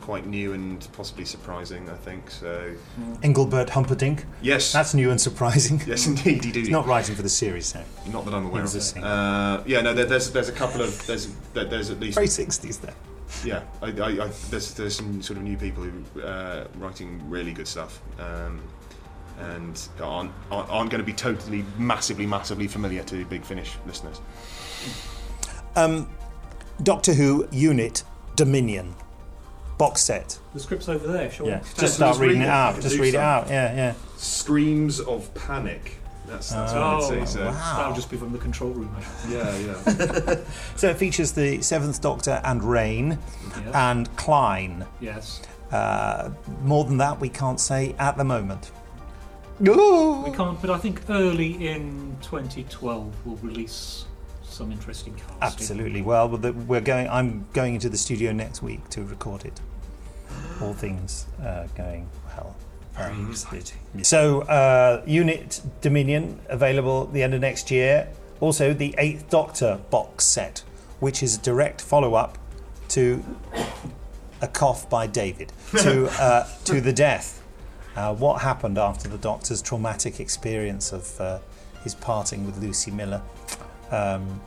[0.06, 1.90] quite new and possibly surprising.
[1.90, 2.76] I think so.
[3.24, 4.24] Engelbert Humperdinck.
[4.40, 4.72] Yes.
[4.72, 5.82] That's new and surprising.
[5.88, 7.84] Yes, indeed, he He's not writing for the series, so.
[8.12, 8.98] Not that I'm aware of.
[8.98, 12.28] Uh, yeah, no, there, there's there's a couple of there's there, there's at least Very
[12.28, 12.94] 60s there.
[13.44, 17.54] Yeah, I, I, I, there's there's some sort of new people who uh, writing really
[17.54, 18.02] good stuff.
[18.20, 18.62] Um,
[19.40, 24.22] and aren't, aren't aren't going to be totally, massively, massively familiar to Big Finish listeners.
[25.76, 26.10] Um,
[26.84, 28.04] Doctor Who Unit
[28.36, 28.96] Dominion
[29.78, 30.38] box set.
[30.54, 31.48] The script's over there, sure.
[31.48, 32.80] Yeah, just start reading it out.
[32.82, 33.48] Just read it out.
[33.50, 33.94] Yeah, yeah.
[34.18, 35.98] Screams of panic.
[36.28, 37.34] That's, that's what Oh, I'd say.
[37.34, 37.44] So.
[37.44, 38.96] that'll just be from the control room.
[39.30, 40.36] Yeah, yeah.
[40.76, 43.20] So it features the Seventh Doctor and Raine
[43.64, 43.76] Yes.
[43.76, 44.86] and Klein.
[45.00, 45.42] Yes.
[45.72, 46.32] Uh,
[46.64, 48.72] more than that, we can't say at the moment.
[49.60, 50.24] No.
[50.28, 54.06] We can't, but I think early in 2012 we'll release
[54.56, 55.20] some interesting.
[55.42, 56.02] Absolutely.
[56.02, 57.08] Well, we're going.
[57.10, 59.60] I'm going into the studio next week to record it.
[60.62, 62.56] All things uh, going well.
[62.94, 63.78] Very exciting.
[64.04, 68.08] So, uh, Unit Dominion available at the end of next year.
[68.40, 70.64] Also, the Eighth Doctor box set,
[71.00, 72.38] which is a direct follow-up
[72.90, 73.24] to
[74.42, 77.42] a cough by David to uh, to the death.
[77.98, 81.40] Uh, what happened after the Doctor's traumatic experience of uh,
[81.84, 83.22] his parting with Lucy Miller?
[83.92, 84.42] Um,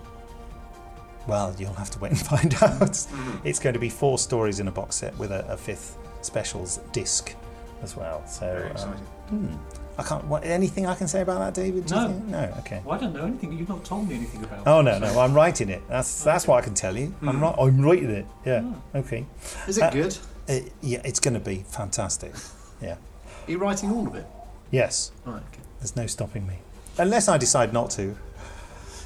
[1.26, 3.06] well, you'll have to wait and find out.
[3.44, 6.80] It's going to be four stories in a box set with a, a fifth specials
[6.92, 7.34] disc
[7.82, 8.26] as well.
[8.26, 8.88] So, Very um,
[9.28, 9.54] hmm.
[9.98, 10.24] I can't.
[10.24, 11.86] What, anything I can say about that, David?
[11.86, 12.06] Do you No.
[12.08, 12.24] think?
[12.26, 12.54] no.
[12.60, 12.82] Okay.
[12.84, 13.52] Well, I don't know anything.
[13.58, 14.60] You've not told me anything about.
[14.60, 14.62] It.
[14.66, 15.82] Oh it, no, so- no, I'm writing it.
[15.88, 17.14] That's that's what I can tell you.
[17.22, 17.40] I'm Mhm.
[17.42, 17.54] right.
[17.58, 18.26] I'm writing it.
[18.46, 18.64] Yeah.
[18.94, 19.26] Okay.
[19.66, 20.16] Is it Uh, good?
[20.46, 22.32] it- yeah, it's going to be fantastic.
[22.80, 22.92] Yeah.
[22.94, 24.26] Are you writing all of it?
[24.70, 25.10] Yes.
[25.24, 25.36] Right.
[25.36, 25.60] Okay.
[25.80, 26.58] There's no stopping me,
[26.96, 28.16] unless I decide not to.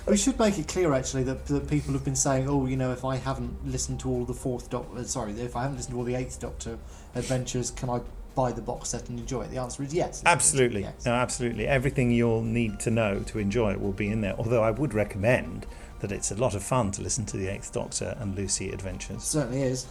[0.07, 2.93] We should make it clear, actually, that, that people have been saying, "Oh, you know,
[2.93, 5.95] if I haven't listened to all the fourth Doctor, uh, sorry, if I haven't listened
[5.95, 6.79] to all the eighth Doctor
[7.15, 8.01] adventures, can I
[8.35, 10.23] buy the box set and enjoy it?" The answer is yes.
[10.27, 10.87] Absolutely.
[11.07, 11.69] No, absolutely.
[11.69, 14.35] Everything you'll need to know to enjoy it will be in there.
[14.37, 15.67] Although I would recommend
[16.01, 19.23] that it's a lot of fun to listen to the Eighth Doctor and Lucy adventures.
[19.23, 19.87] certainly is.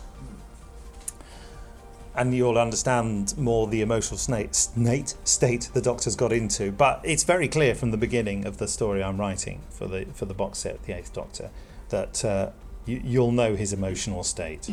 [2.15, 6.71] And you'll understand more the emotional snate state the Doctor's got into.
[6.71, 10.25] But it's very clear from the beginning of the story I'm writing for the for
[10.25, 11.49] the box set, the Eighth Doctor,
[11.89, 12.51] that uh,
[12.85, 14.69] you, you'll know his emotional state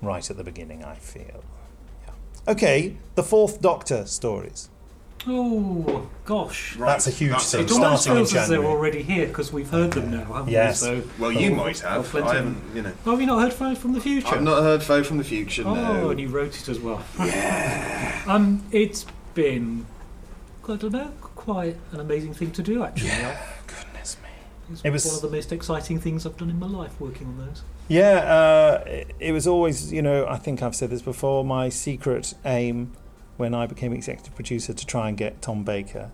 [0.00, 0.82] right at the beginning.
[0.84, 1.44] I feel.
[2.06, 2.52] Yeah.
[2.52, 4.69] Okay, the Fourth Doctor stories.
[5.26, 8.66] Oh gosh, That's a huge thing, It almost starting in feels as they're January.
[8.76, 10.80] already here because we've heard them now, haven't Yes.
[10.82, 10.88] we?
[10.88, 12.06] So Well, you might have.
[12.06, 12.92] plenty I haven't, you know.
[13.04, 14.28] Oh, have you not heard from from the future?
[14.34, 15.64] I've not heard Foe from the Future.
[15.66, 16.10] Oh, no.
[16.10, 17.02] and you wrote it as well.
[17.18, 18.22] Yeah.
[18.26, 19.04] um, it's
[19.34, 19.84] been,
[20.68, 23.10] I don't know, quite an amazing thing to do actually.
[23.66, 24.28] Goodness me.
[24.72, 27.26] It's It was- one of the most exciting things I've done in my life working
[27.26, 27.62] on those.
[27.88, 31.68] Yeah, uh, it, it was always, you know, I think I've said this before, my
[31.68, 32.92] secret aim
[33.40, 36.10] when I became executive producer to try and get Tom Baker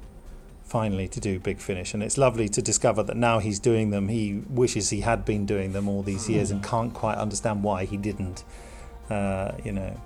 [0.62, 1.92] finally to do Big Finish.
[1.92, 4.08] And it's lovely to discover that now he's doing them.
[4.08, 7.84] He wishes he had been doing them all these years and can't quite understand why
[7.84, 8.44] he didn't,
[9.10, 10.00] uh, you know.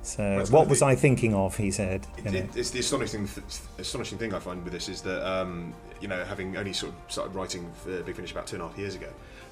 [0.00, 0.86] So, That's what was it.
[0.86, 1.56] I thinking of?
[1.56, 2.06] He said.
[2.24, 3.44] It, it's the astonishing, th-
[3.78, 7.12] astonishing thing I find with this is that um, you know, having only sort of
[7.12, 9.08] started writing for Big Finish about two and a half years ago,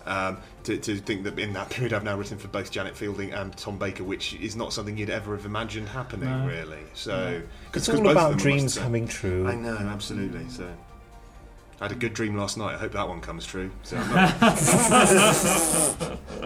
[0.07, 3.33] um, to, to think that in that period I've now written for both Janet Fielding
[3.33, 6.47] and Tom Baker, which is not something you'd ever have imagined happening, No.
[6.47, 6.79] really.
[6.95, 7.43] So No.
[7.73, 9.47] 'cause- It's 'cause all both about dreams must say- coming true.
[9.49, 10.49] I know, absolutely.
[10.49, 10.69] So.
[11.81, 12.75] I had a good dream last night.
[12.75, 13.71] I hope that one comes true.
[13.83, 13.97] So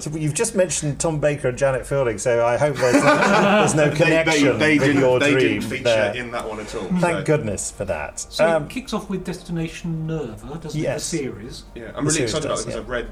[0.01, 3.75] so you've just mentioned Tom Baker and Janet Fielding, so I hope there's no, there's
[3.75, 6.17] no They- they- connection they with didn't- your they dream didn't feature there.
[6.17, 8.21] in that one at all, Thank so- goodness for that.
[8.21, 11.12] So Um, it kicks off with Destination Nerva, doesn't yes.
[11.12, 11.17] it?
[11.19, 11.64] The series.
[11.75, 12.81] Yeah, I'm really series excited about does, it because yeah.
[12.81, 13.05] I've read,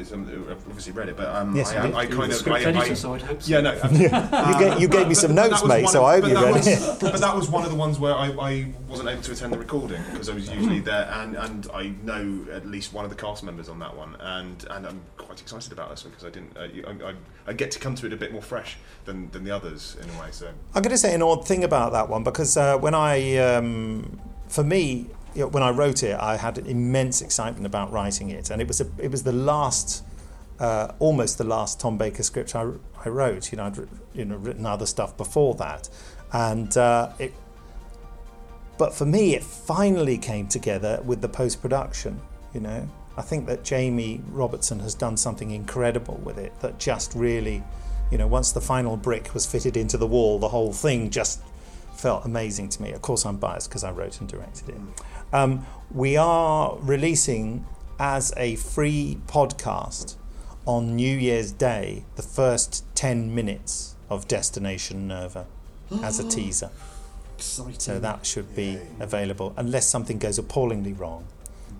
[0.00, 1.94] it's, um, I've obviously read it, but um, Yes, I, you.
[1.94, 3.50] I, I You kind were of, I, editor, I, so I'd hope so.
[3.50, 6.22] Yeah, no, You ga- you gave me some but- but notes, mate, so I hope
[6.22, 7.00] but you that read was- it.
[7.00, 9.58] But that was one of the ones where I, I wasn't able to attend the
[9.58, 13.16] recording because I was usually there, and, and I know at least one of the
[13.16, 16.30] cast members on that one, and, and I'm quite excited about this one because I
[16.30, 17.14] didn't, uh, I, I,
[17.48, 20.08] I get to come to it a bit more fresh than, than the others in
[20.10, 20.28] a way.
[20.30, 23.36] So I'm going to say an odd thing about that one because uh, when I,
[23.36, 28.30] um, for me, you know, when I wrote it, I had immense excitement about writing
[28.30, 30.04] it, and it was a, it was the last,
[30.58, 32.70] uh, almost the last Tom Baker script I,
[33.04, 33.50] I wrote.
[33.50, 33.78] You know, I'd
[34.12, 35.88] you know written other stuff before that,
[36.32, 37.32] and uh, it.
[38.82, 42.20] But for me, it finally came together with the post production.
[42.52, 46.52] You know, I think that Jamie Robertson has done something incredible with it.
[46.62, 47.62] That just really,
[48.10, 51.40] you know, once the final brick was fitted into the wall, the whole thing just
[51.94, 52.90] felt amazing to me.
[52.90, 54.80] Of course, I'm biased because I wrote and directed it.
[55.32, 57.64] Um, we are releasing
[58.00, 60.16] as a free podcast
[60.66, 65.46] on New Year's Day the first 10 minutes of Destination Nerva
[66.02, 66.72] as a teaser.
[67.42, 67.80] Exciting.
[67.80, 71.26] So that should be available, unless something goes appallingly wrong.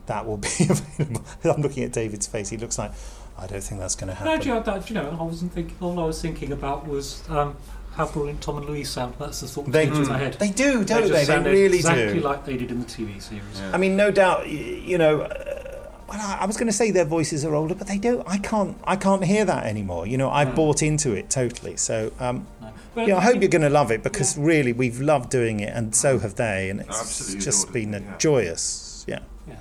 [0.07, 1.25] That will be available.
[1.45, 2.49] I'm looking at David's face.
[2.49, 2.93] He looks like,
[3.39, 4.41] I don't think that's going to No, happen.
[4.43, 5.77] do you, know, do you know, I wasn't thinking.
[5.81, 7.57] All I was thinking about was um,
[7.95, 9.15] how brilliant Tom and Louise sound.
[9.19, 10.35] That's the thought They- that came to my head.
[10.41, 11.19] they do, don't just they?
[11.21, 12.21] They sounded really exactly do.
[12.21, 13.61] like they did in the TV series.
[13.73, 15.23] I mean, no doubt, you know.
[15.23, 15.69] Uh,
[16.09, 18.23] well, I I was going to say their voices are older, but they don't.
[18.29, 18.77] I can't.
[18.85, 20.07] I can't hear that anymore.
[20.07, 20.55] You know, I've No.
[20.57, 21.77] bought into it totally.
[21.77, 22.47] So, um,
[22.95, 25.31] Well, you know, I I hope you're going to love it because really we've loved
[25.31, 28.19] doing it, and so have they, and it's Absolutely just adored it, been a yeah.
[28.19, 29.05] joyous.
[29.09, 29.19] Yeah.
[29.49, 29.57] Yeah,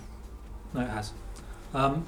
[0.73, 1.11] no, it has.
[1.73, 2.05] Um,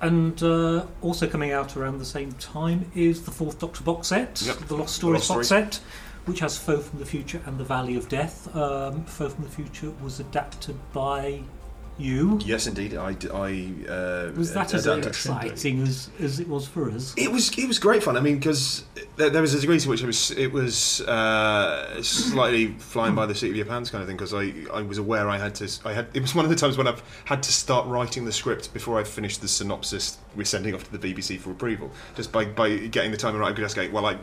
[0.00, 4.42] and uh, also coming out around the same time is the fourth Doctor box set,
[4.44, 4.56] Yep.
[4.68, 5.48] the Lost The Stories Lost box Stories.
[5.74, 5.80] set,
[6.26, 8.54] which has Foe from the Future and the Valley of Death.
[8.56, 11.40] Um, Foe from the Future was adapted by
[11.98, 12.40] you.
[12.44, 13.12] yes, indeed, I
[13.88, 17.14] uh, Was that as adapted- exciting as, as it was for us?
[17.16, 18.16] It was it was great fun.
[18.16, 18.84] I mean, because
[19.16, 23.26] there, there was a degree to which it was it was uh, slightly flying by
[23.26, 24.16] the seat of your pants kind of thing.
[24.16, 26.56] Because I, I was aware I had to I had it was one of the
[26.56, 30.44] times when I've had to start writing the script before I finished the synopsis we're
[30.44, 31.90] sending off to the BBC for approval.
[32.16, 34.06] Just by, by getting the time right, I could just go well.
[34.06, 34.18] I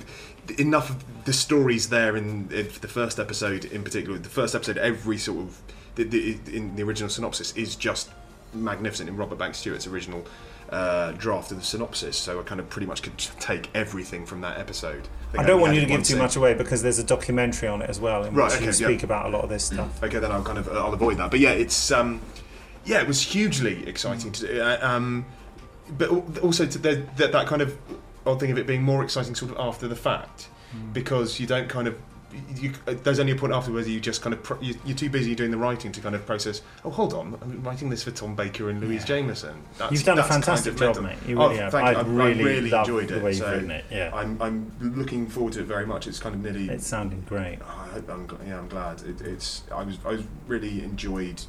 [0.58, 4.18] enough of the stories there in, in the first episode in particular.
[4.18, 5.62] The first episode, every sort of
[6.04, 8.10] the, the, in the original synopsis is just
[8.54, 10.26] magnificent in Robert Banks Stewart's original
[10.70, 12.18] uh, draft of the synopsis.
[12.18, 15.08] So I kind of pretty much could take everything from that episode.
[15.32, 17.82] think I don't want you to give too much away because there's a documentary on
[17.82, 18.88] it as well in Right, which okay, you yeah.
[18.88, 20.02] speak about a lot of this stuff.
[20.04, 21.32] Okay, then I'll kind of I'll avoid that.
[21.32, 22.22] But yeah, it's um,
[22.86, 24.62] yeah, it was hugely exciting to do.
[24.62, 25.26] Uh, um,
[25.98, 26.10] but
[26.40, 27.78] also to the, that that kind of
[28.26, 30.48] odd thing of it being more exciting sort of after the fact,
[30.94, 31.98] because you don't kind of.
[32.56, 35.10] You, uh, there's only a point afterwards you just kind of pro- you, you're too
[35.10, 36.62] busy doing the writing to kind of process.
[36.86, 39.62] Oh, hold on, I'm writing this for Tom Baker and Louise Jameson.
[39.78, 41.04] That's, You've done a that's kind fantastic of job, mental.
[41.04, 41.18] mate.
[41.30, 41.72] You Oh, have.
[41.72, 42.04] thank you.
[42.04, 43.24] I really really enjoyed the it.
[43.24, 44.12] way you've so written it, yeah.
[44.14, 46.08] I'm, I'm looking forward to it very much.
[46.08, 46.70] It's kind of nearly.
[46.70, 47.60] It's sounding great.
[47.62, 49.02] I hope I'm, gl- yeah, I'm glad.
[49.02, 51.42] It, it's I was I was really enjoyed.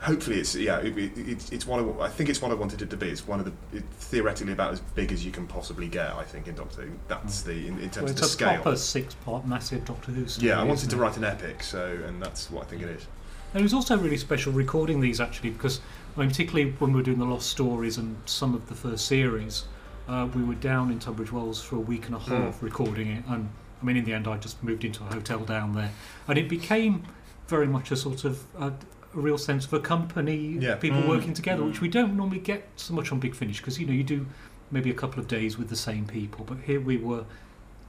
[0.00, 0.78] Hopefully, it's yeah.
[0.78, 3.08] It, it, it's it's one of I think it's one I wanted it to be.
[3.08, 6.10] It's one of the it, theoretically about as big as you can possibly get.
[6.14, 6.92] I think in Doctor Who.
[7.06, 10.48] That's the in, in terms Well, of it's a proper six-part massive Doctor Who story.
[10.48, 13.06] Yeah, I wanted to write an epic, so and that's what I think it is.
[13.52, 15.80] And it was also really special recording these actually because,
[16.16, 19.06] I mean, particularly when we were doing the Lost Stories and some of the first
[19.06, 19.64] series,
[20.08, 23.24] uh, we were down in Tunbridge Wells for a week and a half recording it.
[23.26, 23.50] And
[23.82, 25.90] I mean, in the end, I just moved into a hotel down there,
[26.28, 27.02] and it became
[27.48, 28.70] very much a sort of uh,
[29.14, 30.76] a real sense of a company, Yeah.
[30.76, 31.08] people Mm.
[31.08, 33.92] working together, which we don't normally get so much on Big Finish because you know
[33.92, 34.26] you do
[34.70, 37.24] maybe a couple of days with the same people, but here we were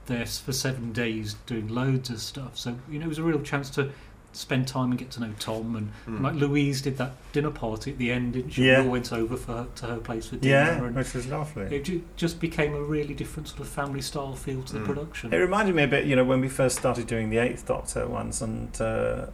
[0.06, 2.58] there for seven days doing loads of stuff.
[2.58, 3.90] So you know it was a real chance to
[4.34, 5.90] spend time and get to know Tom and.
[6.08, 6.22] Mm.
[6.22, 8.64] like Louise did that dinner party at the end, didn't she?
[8.66, 8.80] Yeah.
[8.80, 10.54] We all went over for her, to her place for dinner.
[10.54, 11.64] Yeah, and which was lovely.
[11.76, 14.86] it ju- just became a really different sort of family style feel to the Mm.
[14.86, 15.32] production.
[15.34, 18.08] It reminded me a bit, you know, when we first started doing the Eighth Doctor
[18.08, 19.26] once, and uh,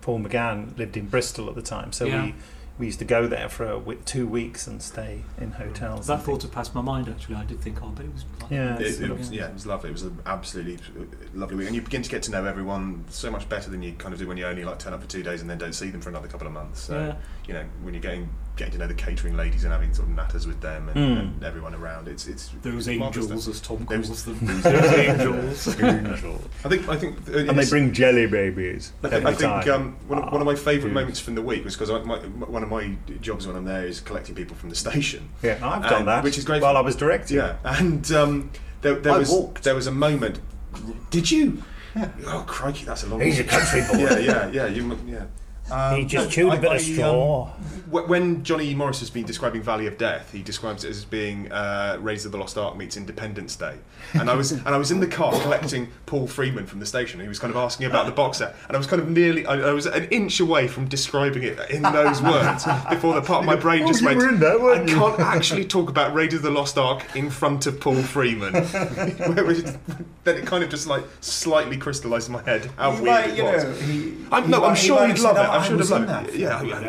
[0.00, 2.24] Paul McGann lived in Bristol at the time, so Yeah.
[2.24, 2.34] we
[2.78, 5.54] we used to go there for a w- two weeks and stay in mm.
[5.56, 6.06] hotels.
[6.06, 7.34] That thought had passed my mind actually.
[7.36, 8.24] I did think, oh, but it was.
[8.40, 9.90] Like, Yeah, It, it was, yeah, it was lovely.
[9.90, 13.04] It was an absolutely uh, lovely week, and you begin to get to know everyone
[13.10, 15.06] so much better than you kind of do when you only like turn up for
[15.06, 16.80] two days and then don't see them for another couple of months.
[16.80, 17.14] So Yeah.
[17.46, 20.14] You know when you're getting getting to know the catering ladies and having sort of
[20.14, 21.20] natters with them and, Mm.
[21.20, 23.48] and everyone around, it's it's Those it's angels, stuff.
[23.54, 24.38] as Tom Those- them.
[24.42, 25.80] those Those angels.
[25.82, 26.44] angels.
[26.64, 28.92] I think I think uh, and they bring jelly babies.
[29.02, 31.64] I think, I think um, one, of, one of my favourite moments from the week
[31.64, 35.30] was because one of my jobs when I'm there is collecting people from the station.
[35.42, 36.60] Yeah, I've done that which is great.
[36.60, 36.82] while fun.
[36.82, 37.38] I was directing.
[37.38, 38.50] Yeah, and um,
[38.82, 39.64] there, there I was walked.
[39.64, 40.40] there was a moment.
[41.10, 41.62] Did you?
[42.26, 43.20] Oh crikey, that's a long.
[43.22, 43.98] He's a country boy.
[43.98, 44.66] Yeah, yeah, yeah.
[44.66, 45.24] You, yeah.
[45.72, 47.46] Um, He just chewed a bit of straw.
[47.90, 51.50] wh- when Johnny Morris has been describing Valley of Death, he describes it as being
[51.50, 53.76] uh, Raiders of the Lost Ark meets Independence Day.
[54.14, 57.20] And I was and I was in the car collecting Paul Freeman from the station.
[57.20, 59.46] He was kind of asking about the box set, and I was kind of nearly
[59.46, 63.40] I, I was an inch away from describing it in those words before the part
[63.40, 64.18] of my brain Oh, just you went.
[64.18, 67.30] were in there, I you?" can't actually talk about Raiders of the Lost Ark in
[67.30, 68.52] front of Paul Freeman.
[70.24, 73.30] Then it kind of just like slightly crystallised in my head how He weird might,
[73.30, 73.64] it you was.
[73.64, 75.48] know, he- I'm, he no, might- I'm sure might he'd have love said, it.
[75.62, 76.80] "Oh, I'm I sure he'd was love in that Yeah, film, yeah,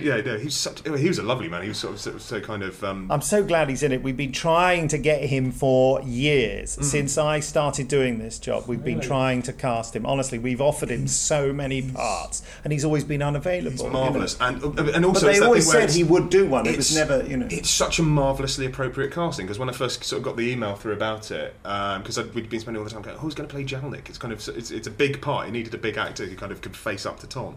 [0.00, 1.62] yeah, yeah, no, he's such, he was a lovely man.
[1.62, 2.82] He was sort of, sort of so kind of.
[2.84, 4.02] Um, I'm so glad he's in it.
[4.02, 6.84] We've been trying to get him for years Mm.
[6.84, 8.64] since I started doing this job.
[8.66, 10.06] We've been trying to cast him.
[10.06, 13.72] Honestly, we've offered him so many parts, and he's always been unavailable.
[13.72, 14.00] It's you know.
[14.00, 16.66] marvelous, and uh, and also but they always said he would do one.
[16.66, 17.48] It was never, you know.
[17.50, 20.74] It's such a marvelously appropriate casting because when I first sort of got the email
[20.74, 23.64] through about it, because we'd been spending all the time going, "Who's going to play
[23.64, 25.48] Jalnik?" It's kind of it's, it's a big part.
[25.48, 27.56] It needed a big actor who kind of could face up to Tom,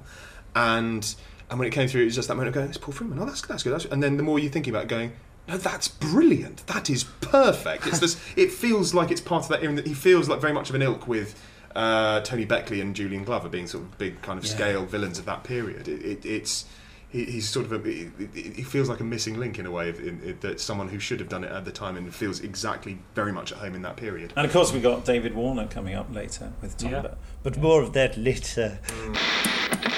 [0.56, 1.16] and
[1.50, 3.20] and when it came through, it was just that moment of going, "It's Paul Freeman.
[3.20, 5.12] Oh, that's that's good." That's, and then the more you're thinking about it, going.
[5.48, 6.66] No, that's brilliant.
[6.68, 7.86] That is perfect.
[7.86, 8.18] It's this.
[8.38, 9.62] It feels like it's part of that.
[9.62, 11.36] era that He feels like very much of an ilk with
[11.76, 14.52] uh, Tony Beckley and Julian Glover being sort of big kind of Yeah.
[14.52, 15.88] scale villains of that period.
[15.90, 16.66] It, it, it's
[17.10, 19.90] he, he's sort of a, he, he feels like a missing link in a way
[19.90, 22.40] of, in, in, that someone who should have done it at the time and feels
[22.40, 24.32] exactly very much at home in that period.
[24.38, 26.92] And of course, we got David Warner coming up later with Tom.
[26.92, 27.02] Yeah.
[27.02, 28.80] But, but more of that later.
[28.90, 29.93] Saturday tea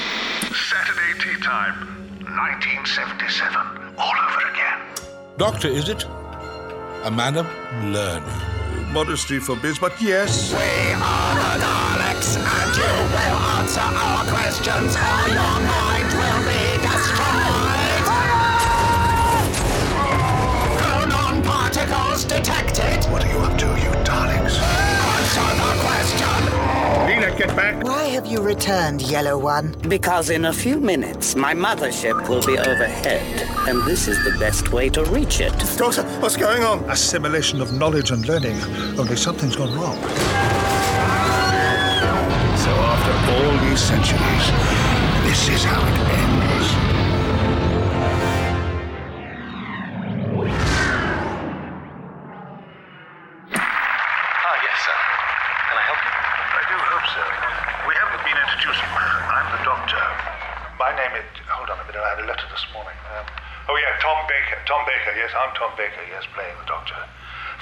[1.45, 1.77] time,
[2.25, 3.53] 1977.
[3.99, 4.79] All over again.
[5.37, 6.03] Doctor, is it?
[7.03, 7.45] A man of
[7.83, 8.41] learning.
[8.91, 10.51] Modesty forbids, but yes.
[10.51, 16.81] We are the Daleks, and you will answer our questions, or your mind will be
[16.81, 18.05] destroyed.
[20.81, 23.05] Pronon particles detected.
[23.11, 23.74] What are you up to,
[27.05, 27.21] question.
[27.21, 27.83] Lena, get back.
[27.83, 29.75] Why have you returned, Yellow One?
[29.87, 34.71] Because in a few minutes, my mothership will be overhead, and this is the best
[34.71, 35.53] way to reach it.
[35.77, 36.83] Doctor, what's going on?
[36.89, 38.59] Assimilation of knowledge and learning.
[38.97, 39.97] Only something's gone wrong.
[42.57, 44.45] So after all these centuries,
[45.25, 46.34] this is how it ends.
[65.55, 66.03] Tom Baker.
[66.09, 66.95] Yes, playing the doctor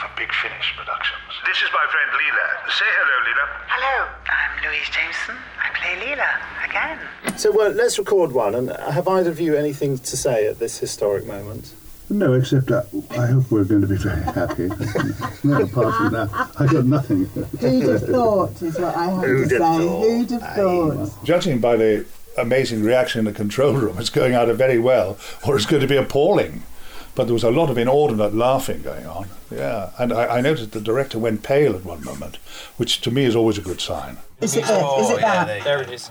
[0.01, 1.21] for Big Finish Productions.
[1.45, 2.71] This is my friend Leela.
[2.71, 3.45] Say hello, Leela.
[3.69, 5.36] Hello, I'm Louise Jameson.
[5.62, 6.32] I play Leela
[6.67, 7.38] again.
[7.38, 8.56] So well, let's record one.
[8.56, 11.73] And have either of you anything to say at this historic moment?
[12.10, 14.67] No, except I, I hope we're going to be very happy.
[15.43, 17.25] no, apart from that, I got nothing.
[17.60, 19.58] Who'd have thought, is what I have Who'd to say.
[19.58, 20.01] thought?
[20.01, 21.25] Who'd have thought?
[21.25, 22.06] Judging by the
[22.38, 25.88] amazing reaction in the control room, it's going either very well or it's going to
[25.88, 26.63] be appalling.
[27.15, 29.30] But there was a lot of inordinate laughing going on.
[29.52, 32.38] Yeah, and I, I noticed the director went pale at one moment,
[32.78, 34.17] which to me is always a good sign.
[34.41, 34.99] Is it it?
[34.99, 35.63] Is it that?
[35.63, 36.10] There it is.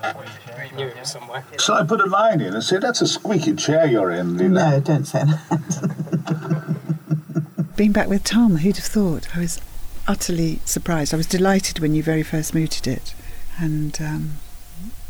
[0.77, 1.45] Near him somewhere.
[1.59, 4.51] So I put a line in and said, "That's a squeaky chair you're in, Leela."
[4.51, 6.77] No, don't say that.
[7.77, 9.37] Being back with Tom, who'd have thought?
[9.37, 9.61] I was
[10.07, 11.13] utterly surprised.
[11.13, 13.15] I was delighted when you very first mooted it
[13.59, 14.33] and um,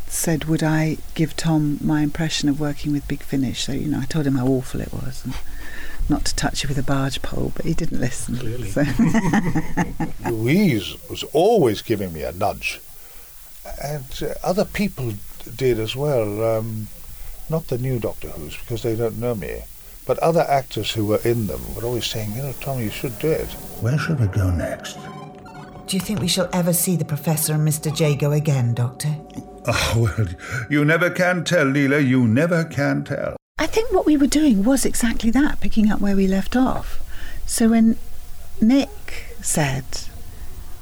[0.07, 3.63] said, would I give Tom my impression of working with Big Finish?
[3.63, 5.33] So, you know, I told him how awful it was and
[6.09, 8.37] not to touch you with a barge pole, but he didn't listen.
[8.37, 8.69] Clearly.
[8.69, 8.83] So-
[10.29, 12.79] Louise was always giving me a nudge,
[13.83, 15.13] and uh, other people
[15.55, 16.57] did as well.
[16.57, 16.87] Um,
[17.49, 19.61] not the new Doctor Who's because they don't know me,
[20.05, 23.17] but other actors who were in them were always saying, "You know, Tom, you should
[23.19, 24.97] do it." Where should we go next?
[25.87, 27.97] Do you think we shall ever see the Professor and Mr.
[27.97, 29.15] Jago again, Doctor?
[29.65, 30.27] Oh well,
[30.69, 32.05] you never can tell, Leela.
[32.05, 33.37] You never can tell.
[33.59, 36.99] I think what we were doing was exactly that, picking up where we left off.
[37.45, 37.97] So when
[38.59, 39.85] Nick said,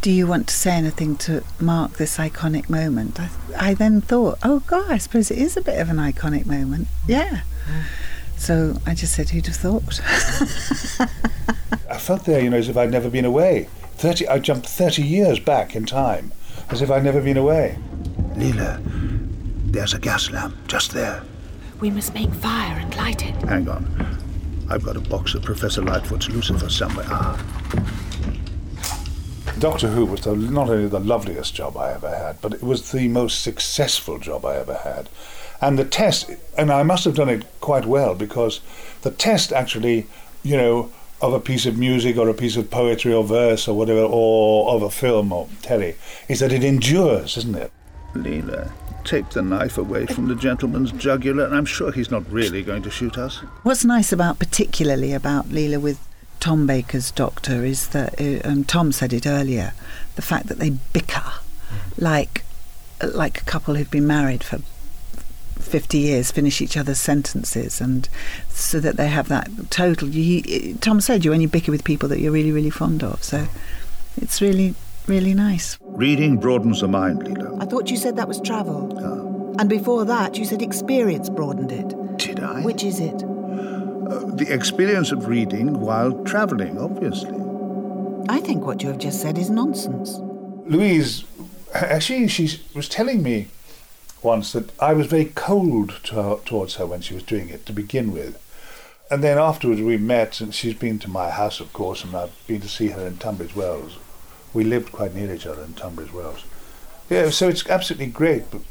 [0.02, 3.20] Do you want to say anything to mark this iconic moment?
[3.20, 6.46] I, I then thought, Oh, God, I suppose it is a bit of an iconic
[6.46, 6.88] moment.
[7.08, 7.42] Yeah.
[8.38, 10.02] So I just said, who'd have thought?
[11.90, 13.68] I felt there, you know, as if I'd never been away.
[13.96, 16.32] Thirty, I jumped thirty years back in time,
[16.70, 17.78] as if I'd never been away.
[18.34, 18.82] Leela,
[19.72, 21.22] there's a gas lamp just there.
[21.82, 23.36] We must make fire and light it.
[23.44, 24.20] Hang on.
[24.70, 27.08] I've got a box of Professor Litefoot's Lucifer somewhere.
[27.10, 27.44] Ah.
[29.58, 32.92] Doctor Who was the, not only the loveliest job I ever had, but it was
[32.92, 35.10] the most successful job I ever had.
[35.60, 38.62] And the test, and I must have done it quite well because
[39.02, 40.06] the test actually,
[40.44, 43.76] you know, of a piece of music or a piece of poetry or verse or
[43.76, 45.96] whatever, or of a film or telly,
[46.28, 47.72] is that it endures, isn't it?
[48.14, 48.72] Leela,
[49.04, 52.84] take the knife away from the gentleman's jugular, and I'm sure he's not really going
[52.84, 53.38] to shoot us.
[53.64, 56.00] What's nice about, particularly about Leela with
[56.40, 59.74] Tom Baker's doctor, is that uh, um, Tom said it earlier,
[60.16, 61.24] the fact that they bicker
[61.98, 62.44] like
[63.14, 64.60] like a couple who've been married for
[65.60, 68.10] 50 years finish each other's sentences and
[68.50, 70.10] so that they have that total
[70.82, 73.48] Tom said you only bicker with people that you're really really fond of so
[74.18, 74.76] it's really
[75.08, 77.62] really nice Reading broadens the mind, Leela.
[77.62, 78.90] I thought you said that was travel.
[78.98, 79.60] Ah.
[79.60, 82.18] And before that, you said experience broadened it.
[82.18, 82.62] Did I?
[82.64, 83.22] Which is it?
[83.22, 87.38] Uh, the experience of reading while travelling, obviously.
[88.30, 90.18] I think what you have just said is nonsense.
[90.66, 91.26] Louise,
[91.74, 93.50] actually, she was telling me
[94.24, 97.66] once that I was very cold to her, towards her when she was doing it
[97.66, 98.42] to begin with.
[99.12, 102.34] And then afterwards we met, and she's been to my house, of course, and I've
[102.48, 104.00] been to see her in Tunbridge Wells.
[104.54, 106.44] We lived quite near each other in Tunbridge Wells.
[107.10, 108.62] Yeah, so it's absolutely great, but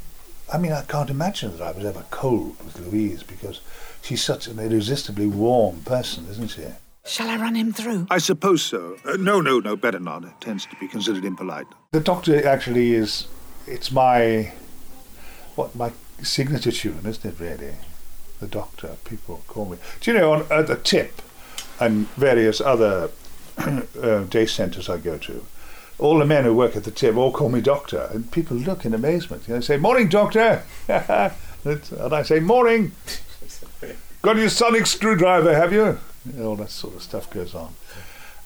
[0.52, 3.60] I mean, I can't imagine that I was ever cold with Louise because
[4.02, 6.64] she's such an irresistibly warm person, isn't she?
[7.04, 8.06] Shall I run him through?
[8.10, 8.96] I suppose so.
[9.04, 10.24] Uh, no, no, no, better not.
[10.24, 11.66] It tends to be considered impolite.
[11.92, 13.26] The Doctor actually is,
[13.66, 14.52] it's my,
[15.54, 17.74] what, my signature tune, isn't it, really?
[18.40, 19.78] The Doctor, people call me.
[20.00, 21.22] Do you know, on, at the tip
[21.78, 23.10] and various other
[23.58, 25.46] uh, day centres I go to,
[26.00, 28.84] all the men who work at the tip all call me Doctor, and people look
[28.84, 29.46] in amazement.
[29.46, 30.62] You know, say, Morning, Doctor!
[30.88, 31.32] and
[32.14, 32.92] I say, Morning!
[34.22, 35.98] Got your sonic screwdriver, have you?
[36.42, 37.74] All that sort of stuff goes on.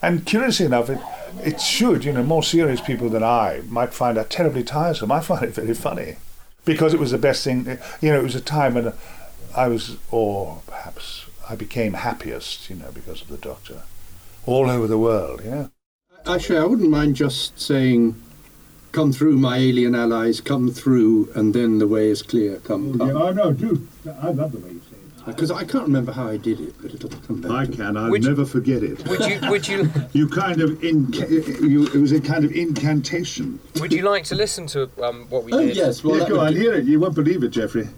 [0.01, 0.99] And curiously enough, it,
[1.43, 5.11] it should, you know, more serious people than I might find that terribly tiresome.
[5.11, 6.17] I find it very funny
[6.65, 7.65] because it was the best thing.
[8.01, 8.93] You know, it was a time when
[9.55, 13.83] I was, or perhaps I became happiest, you know, because of the Doctor,
[14.45, 15.71] all over the world, you know.
[16.27, 18.15] Actually, I wouldn't mind just saying,
[18.91, 22.57] "Come through, my alien allies, come through," and then the way is clear.
[22.57, 23.15] Come, come.
[23.15, 23.87] Oh no, do
[24.21, 25.25] I love the way you say it.
[25.27, 27.51] Because I can't remember how I did it, but it'll come back.
[27.51, 27.77] I to me.
[27.77, 27.97] can.
[27.97, 29.07] I'll Would you- never forget it.
[29.07, 29.39] Would you?
[29.49, 29.91] Would you?
[30.13, 31.27] You kind of inca-
[31.65, 33.59] you, it was a kind of incantation.
[33.79, 35.75] Would you like to listen to um, what we Oh, did?
[35.75, 36.85] yes, well, Yeah, that go would on, do- hear it.
[36.85, 37.87] You won't believe it, Jeffrey.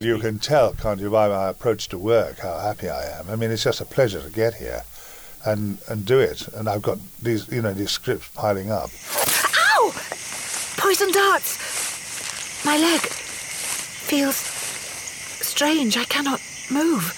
[0.00, 3.28] You can tell, can't you, by my approach to work, how happy I am.
[3.30, 4.82] I mean, it's just a pleasure to get here
[5.44, 6.48] and, and do it.
[6.48, 8.90] And I've got these, you know, these scripts piling up.
[9.76, 9.92] Ow!
[10.76, 12.64] Poison darts!
[12.64, 15.96] My leg feels strange.
[15.96, 16.40] I cannot
[16.70, 17.12] move.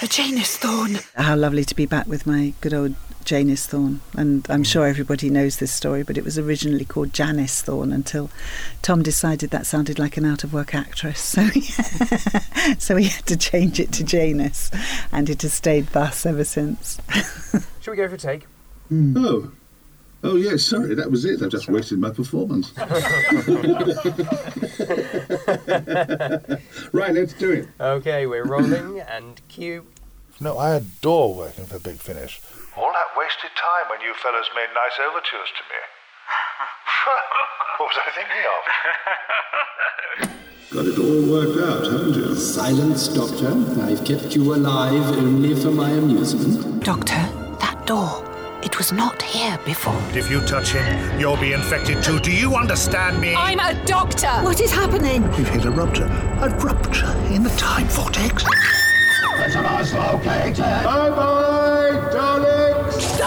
[0.02, 0.98] A Janus thorn.
[1.14, 2.94] how lovely to be back with my good old
[3.30, 4.00] Janus thorn.
[4.16, 4.66] And I'm mm.
[4.66, 8.28] sure everybody knows this story, but it was originally called Janice Thorne until
[8.82, 11.20] Tom decided that sounded like an out of work actress.
[11.40, 11.60] So he,
[12.78, 14.72] so he had to change it to Janus,
[15.12, 17.00] and it has stayed thus ever since.
[17.80, 18.46] Shall we go for a take?
[18.90, 19.14] Mm.
[19.16, 19.52] Oh.
[20.24, 21.40] Oh, yes, sorry, that was it.
[21.40, 22.76] I've just wasted my performance.
[26.92, 27.68] right, let's do it.
[27.80, 29.86] Okay, we're rolling and cue.
[30.40, 32.40] No, I adore working for Big Finish.
[32.80, 35.80] All that wasted time when you fellows made nice overtures to me.
[37.76, 38.62] what was I thinking of?
[40.72, 42.34] Got it all worked out, haven't you?
[42.34, 43.52] Silence, Doctor.
[43.82, 46.82] I've kept you alive only for my amusement.
[46.82, 47.20] Doctor,
[47.60, 48.24] that door.
[48.62, 50.00] It was not here before.
[50.14, 52.18] If you touch him, you'll be infected too.
[52.18, 53.34] Do you understand me?
[53.34, 54.32] I'm a doctor.
[54.42, 55.20] What is happening?
[55.36, 56.06] We've hit a rupture.
[56.40, 58.42] A rupture in the time vortex.
[59.36, 60.56] That's a nice located.
[60.58, 61.49] Bye bye, darlings.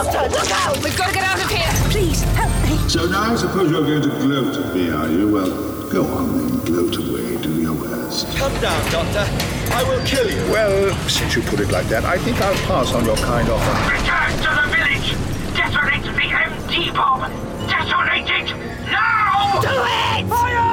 [0.04, 0.84] Doctor, look out!
[0.84, 1.72] We've got to get out of here.
[1.90, 2.78] Please, help me.
[2.90, 5.32] So now I suppose you're going to gloat at me, are you?
[5.32, 5.50] Well,
[5.90, 8.28] go on then, gloat away, do your worst.
[8.36, 9.26] Come down, Doctor.
[9.74, 10.52] I will kill you.
[10.52, 13.94] Well, since you put it like that, I think I'll pass on your kind offer.
[13.94, 15.16] Return to the village!
[15.56, 17.22] Detonate the MD bomb!
[17.68, 18.92] Detonate it!
[18.92, 19.62] Now!
[19.62, 20.73] Do it!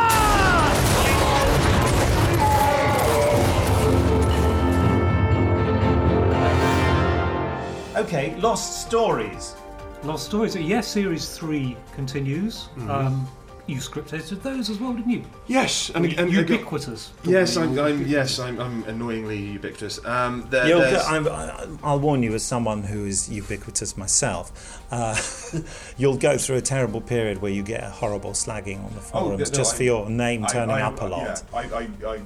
[8.01, 9.55] Okay, Lost Stories.
[10.05, 10.57] Lost Stories.
[10.57, 12.71] Yes, series three continues.
[12.77, 12.89] Mhm.
[12.89, 13.29] Um,
[13.71, 15.25] you script edited those as well, didn't you?
[15.47, 17.13] Yes, and, Were you and ubiquitous.
[17.25, 18.07] Yes, I'm, I'm.
[18.07, 18.59] Yes, I'm.
[18.61, 20.05] I'm annoyingly ubiquitous.
[20.05, 24.83] Um, there, You'll there's- I'm, I- I'll warn you, as someone who is ubiquitous myself,
[24.91, 25.17] uh,
[25.97, 29.33] you'll go through a terrible period where you get a horrible slagging on the forums
[29.33, 31.43] Oh, no, just I- for your name turning I- up a lot.
[31.53, 32.21] Yeah, I, I, I,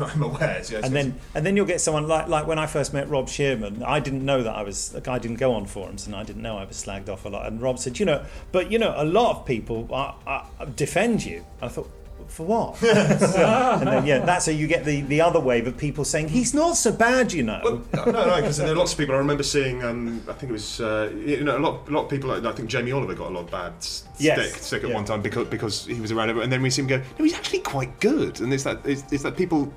[0.12, 0.56] I'm aware.
[0.58, 0.92] Yes, and yes.
[0.92, 4.00] then and then you'll get someone like like when I first met Rob Shearman, I
[4.00, 6.58] didn't know that I was like, I didn't go on forums and I didn't know
[6.58, 7.46] I was slagged off a lot.
[7.46, 10.44] And Rob said, you know, but you know, a lot of people uh, uh,
[10.80, 11.44] defend you.
[11.62, 11.90] I thought.
[12.28, 12.80] For what?
[12.82, 16.54] and then, yeah, that's how you get the, the other wave of people saying he's
[16.54, 17.82] not so bad, you know.
[17.92, 19.16] no, no, because there are lots of people.
[19.16, 19.82] I remember seeing.
[19.82, 20.80] Um, I think it was.
[20.80, 22.30] Uh, you know, a lot, a lot of people.
[22.30, 23.72] I think Jamie Oliver got a lot of bad
[24.18, 24.94] Yes, stick, stick at yeah.
[24.94, 26.36] one time because because he was around it.
[26.36, 26.98] And then we see him go.
[27.18, 28.40] No, he's actually quite good.
[28.40, 28.78] And it's that.
[28.84, 29.72] It's, it's that people.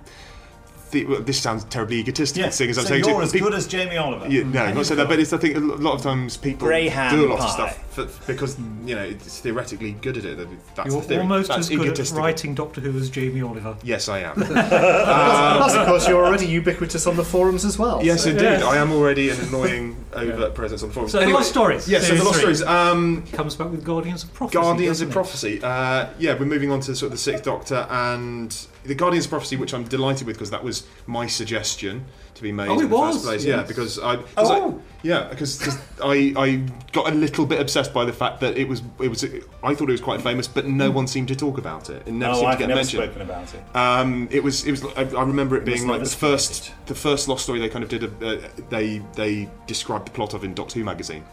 [0.94, 2.52] The, well, this sounds terribly egotistical.
[2.52, 4.28] seeing as I'm saying you're to as people- good as Jamie Oliver.
[4.30, 6.68] Yeah, no, I'm not saying that, but it's I think a lot of times people
[6.68, 10.48] Graham do a lot of stuff for, because you know it's theoretically good at it.
[10.76, 11.22] That's You're the theory.
[11.22, 13.76] almost That's as good at writing Doctor Who as Jamie Oliver.
[13.84, 14.36] Yes, I am.
[14.36, 18.04] Plus, of course, you're already ubiquitous on the forums as well.
[18.04, 18.46] Yes, so- indeed.
[18.46, 21.10] I am already an annoying overt presence on the forum.
[21.10, 22.40] So the Lost Stories, Yes, so the Lost.
[22.40, 22.62] Stories.
[22.62, 24.60] Um, Comes back with Guardians of Prophecy.
[24.62, 25.14] Guardians doesn't of?
[25.14, 25.60] Prophecy.
[25.64, 29.32] Uh, yeah, we're moving on to sort of the Sixth Doctor and the Guardians of
[29.32, 32.06] Prophecy, which I'm delighted with because that was my suggestion
[32.36, 33.16] to be made Oh, in the was?
[33.16, 33.46] first place.
[33.46, 33.68] Yeah, Yes.
[33.68, 34.72] because I, 'cause Oh.
[34.72, 38.58] I yeah, because 'cause I I got a little bit obsessed by the fact that
[38.58, 39.24] it was it was
[39.64, 42.04] I thought it was quite famous, but no one seemed to talk about it.
[42.06, 43.04] It never Oh, seemed I've to get mentioned.
[43.04, 43.64] spoken about it.
[43.76, 46.96] Um, it was it was I, I remember it It being like the first the
[46.96, 50.44] first lost story they kind of did a, uh, they they described the plot of
[50.44, 51.24] in Doctor Who magazine.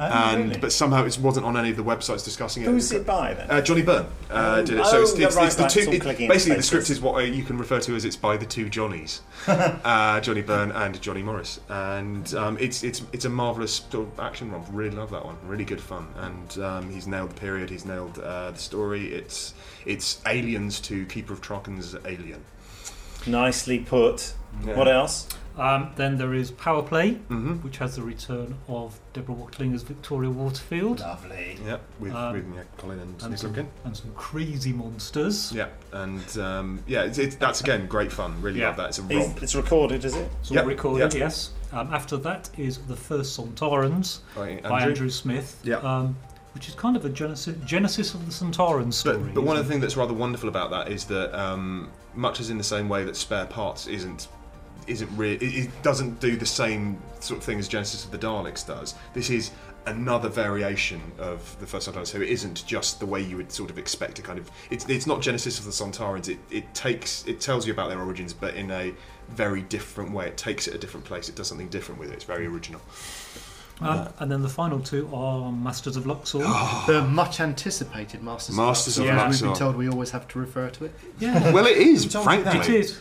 [0.00, 0.60] Oh, and really?
[0.60, 2.66] but somehow it wasn't on any of the websites discussing it.
[2.66, 3.50] Who's it by then?
[3.50, 4.64] Uh, Johnny Byrne uh, Oh.
[4.64, 4.86] did it.
[4.86, 5.90] So it's, Oh, it's, right, it's the two.
[5.90, 8.36] it's it- basically, the script is what I, you can refer to as it's by
[8.36, 13.28] the two Johnnies, uh, Johnny Byrne and Johnny Morris, and um, it's it's it's a
[13.30, 14.66] marvelous sort of action romp.
[14.72, 15.36] Really love that one.
[15.46, 17.70] Really good fun, and um, he's nailed the period.
[17.70, 19.12] He's nailed uh, the story.
[19.14, 19.54] It's
[19.86, 22.44] it's aliens to Keeper of Traken's Alien.
[23.26, 24.34] Nicely put.
[24.64, 24.76] Yeah.
[24.76, 25.28] What else?
[25.58, 27.56] Um, then there is Power Play, Mm-hmm.
[27.56, 31.00] which has the return of Deborah Watling as Victoria Waterfield.
[31.00, 31.58] Lovely.
[31.66, 33.66] Yeah, with, Um, with yeah, Colin and, and Nick some, Lumpkin.
[33.84, 35.52] and some crazy monsters.
[35.52, 38.40] Yeah, and um, yeah, it's, it's, that's again great fun.
[38.40, 38.68] Really Yeah.
[38.68, 38.88] love that.
[38.90, 39.42] It's a romp.
[39.42, 40.30] It's recorded, is it?
[40.40, 41.20] It's all Yep, recorded, yep.
[41.20, 41.50] yes.
[41.72, 44.88] Um, after that is The First Sontarans By by Andrew.
[44.90, 45.76] Andrew Smith, Yeah.
[45.78, 46.16] um,
[46.54, 49.18] which is kind of a genesis, genesis of the Sontaran story.
[49.18, 52.40] But, but one of the things that's rather wonderful about that is that um, much
[52.40, 54.28] as in the same way that spare parts isn't
[54.86, 58.18] isn't really it, it doesn't do the same sort of thing as Genesis of the
[58.18, 58.94] Daleks does.
[59.14, 59.50] This is
[59.86, 63.70] another variation of the first Sontarans, so it isn't just the way you would sort
[63.70, 64.50] of expect to kind of.
[64.70, 66.28] It's, it's not Genesis of the Sontarans.
[66.28, 68.94] It, it takes it tells you about their origins, but in a
[69.30, 70.26] very different way.
[70.28, 71.28] It takes it a different place.
[71.28, 72.14] It does something different with it.
[72.14, 72.80] It's very original.
[73.80, 76.38] Um, and then the final two are Masters of Luxor.
[76.86, 79.46] The much anticipated Masters, Masters of of Luxor.
[79.46, 80.94] We've been told we always have to refer to it.
[81.18, 81.52] Yeah.
[81.52, 82.76] Well, it is, I'm told you frankly.
[82.76, 83.00] It is.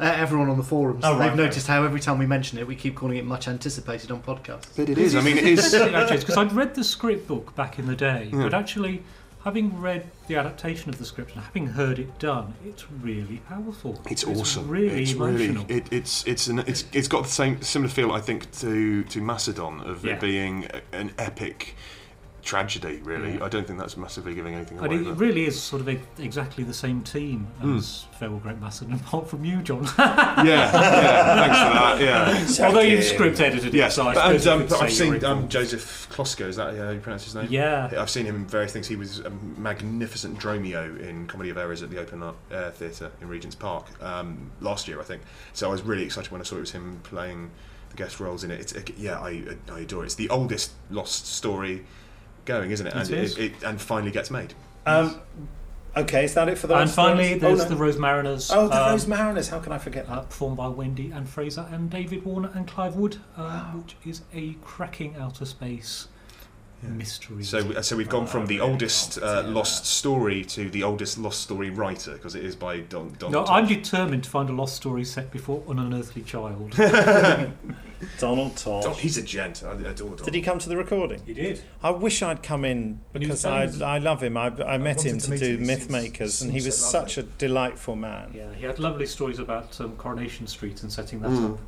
[0.00, 2.66] Uh, everyone on the forums, Oh, they've right, noticed how every time we mention it,
[2.66, 4.68] we keep calling it much anticipated on podcasts.
[4.74, 5.14] But it is.
[5.14, 5.72] I mean, it is.
[5.72, 8.44] because I'd read the script book back in the day, Yeah.
[8.44, 9.02] but actually,
[9.44, 14.00] having read the adaptation of the script and having heard it done, it's really powerful.
[14.10, 14.68] It's awesome.
[14.68, 15.64] really it's emotional.
[15.66, 19.04] Really, it, it's it's an, it's it's got the same similar feel I think to
[19.04, 20.14] to Macedon of Yeah.
[20.14, 21.74] it being an epic
[22.42, 23.00] tragedy.
[23.02, 23.44] Really, Yeah.
[23.44, 24.96] I don't think that's massively giving anything And away.
[24.96, 27.78] it but- really is sort of e- exactly the same team Mm.
[27.78, 29.84] as Farewell Great Macedon, apart from you, John.
[29.98, 32.00] yeah, yeah, thanks for that.
[32.58, 35.08] Yeah, Although you've script edited it, Yes, so I but, and, um, but I've seen
[35.08, 35.50] um, informed.
[35.50, 36.46] Joseph Kloska.
[36.46, 37.46] Is that how you pronounce his name?
[37.50, 37.90] Yeah.
[37.98, 38.86] I've seen him in various things.
[38.88, 43.28] He was a magnificent Dromio in Comedy of Errors at the Open Air Theatre in
[43.28, 45.22] Regent's Park um, last year, I think.
[45.52, 47.50] So I was really excited when I saw it was him playing
[47.90, 48.60] the guest roles in it.
[48.60, 50.06] It's, yeah, I, I adore it.
[50.06, 51.84] It's the oldest lost story
[52.44, 52.90] going, isn't it?
[52.90, 53.38] It and is.
[53.38, 54.54] It, it, and finally gets made.
[54.86, 55.20] Um,
[55.96, 57.40] okay, is that it for the And finally, stories?
[57.40, 57.74] there's oh, no.
[57.76, 58.50] the Rosemariners.
[58.54, 59.50] Oh, the um, Rosemariners.
[59.50, 60.12] How can I forget that?
[60.12, 64.22] uh, performed by Wendy and Fraser and David Warner and Clive Wood, uh, which is
[64.32, 66.08] a cracking outer space
[66.82, 67.44] mystery.
[67.44, 71.70] So, so we've gone from the oldest uh, lost story to the oldest lost story
[71.70, 73.14] writer because it is by Don.
[73.18, 76.74] Don no, I'm determined to find a lost story set before an unearthly child.
[78.18, 78.84] Donald Tosh.
[78.84, 79.62] Don- he's a gent.
[79.62, 80.24] I adore Don.
[80.24, 81.20] Did he come to the recording?
[81.26, 81.60] He did.
[81.82, 84.36] I wish I'd come in When he was because I, I love him.
[84.36, 85.60] I, I met him to to do him.
[85.60, 88.32] He Myth Makers, and he was so such a delightful man.
[88.34, 91.54] Yeah, he had lovely stories about um, Coronation Street and setting that Mm.
[91.54, 91.60] up.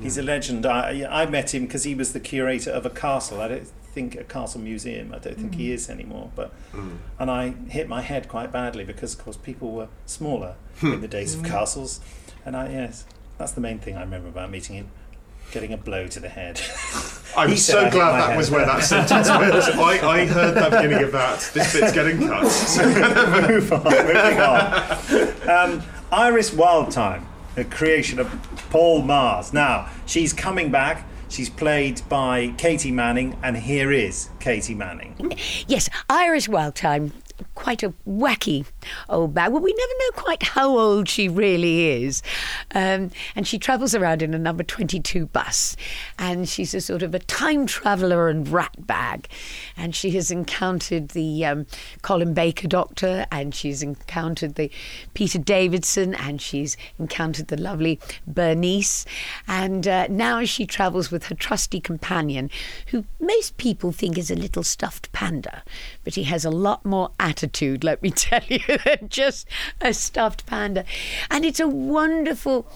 [0.00, 0.64] He's a legend.
[0.66, 3.40] I, I met him because he was the curator of a castle.
[3.40, 5.12] I don't think a castle museum.
[5.14, 5.74] I don't think he Mm.
[5.74, 6.30] is anymore.
[6.36, 6.98] But Mm.
[7.18, 11.08] and I hit my head quite badly because, of course, people were smaller in the
[11.08, 11.46] days of Mm.
[11.50, 12.00] castles.
[12.46, 13.04] And I yes,
[13.38, 14.88] that's the main thing I remember about meeting him.
[15.50, 16.60] getting a blow to the head.
[17.36, 18.36] I'm He so glad that head.
[18.36, 19.54] was where that sentence went.
[19.54, 21.40] I, I heard the beginning of that.
[21.54, 22.42] This bit's getting cut.
[23.48, 24.88] Move on, moving on.
[25.48, 25.82] Um,
[26.12, 27.22] Iris Wildthyme,
[27.64, 28.28] creation of
[28.70, 29.52] Paul Magrs.
[29.52, 31.06] Now, she's coming back.
[31.28, 35.14] She's played by Katy Manning, and here is Katy Manning.
[35.66, 37.12] Yes, Iris Wildthyme.
[37.58, 38.64] Quite a wacky
[39.08, 39.50] old bag.
[39.50, 42.22] Well, we never know quite how old she really is.
[42.72, 45.76] Um, and she travels around in a number 22 bus.
[46.20, 49.28] And she's a sort of a time traveller and rat bag.
[49.76, 51.66] And she has encountered the um,
[52.02, 54.70] Colin Baker doctor, and she's encountered the
[55.14, 59.04] Peter Davison, and she's encountered the lovely Bernice.
[59.48, 62.50] And uh, now she travels with her trusty companion,
[62.88, 65.64] who most people think is a little stuffed panda,
[66.04, 67.47] but he has a lot more attitude,
[67.82, 69.48] let me tell you, than just
[69.80, 70.84] a stuffed panda.
[71.30, 72.66] And it's a wonderful,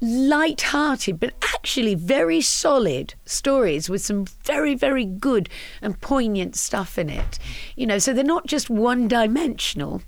[0.00, 5.48] light-hearted, but actually very solid stories with some very, very good
[5.82, 7.38] and poignant stuff in it.
[7.76, 10.00] You know, so they're not just one-dimensional.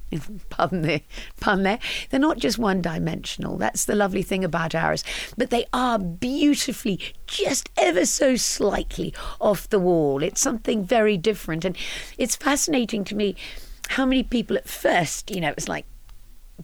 [0.48, 1.02] Pardon the
[1.40, 1.78] pun there.
[2.08, 3.58] They're not just one-dimensional.
[3.58, 5.04] That's the lovely thing about ours.
[5.36, 10.22] But they are beautifully, just ever so slightly off the wall.
[10.22, 11.76] It's something very different, and
[12.16, 13.36] it's fascinating to me
[13.88, 15.86] how many people at first, you know, it was like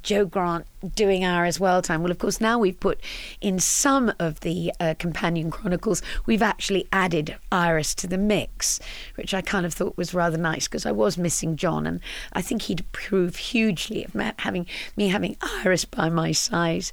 [0.02, 2.00] Jo Grant doing Iris Wildthyme.
[2.00, 3.00] Well, of course, now we've put
[3.40, 8.78] in some of the uh, companion chronicles, we've actually added Iris to the mix,
[9.16, 12.00] which I kind of thought was rather nice because I was missing John, and
[12.32, 16.90] I think he'd approve hugely of having me having Iris by my side.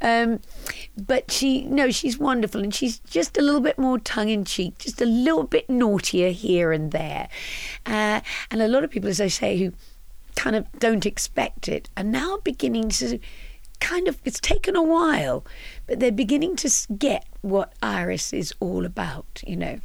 [0.00, 0.40] Um,
[0.96, 4.78] but she, no, she's wonderful, and she's just a little bit more tongue in cheek,
[4.78, 7.28] just a little bit naughtier here and there,
[7.86, 9.72] uh, and a lot of people, as I say, who
[10.36, 13.18] kind of don't expect it are now beginning to
[13.80, 15.44] kind of it's taken a while
[15.86, 19.78] but they're beginning to get what iris is all about you know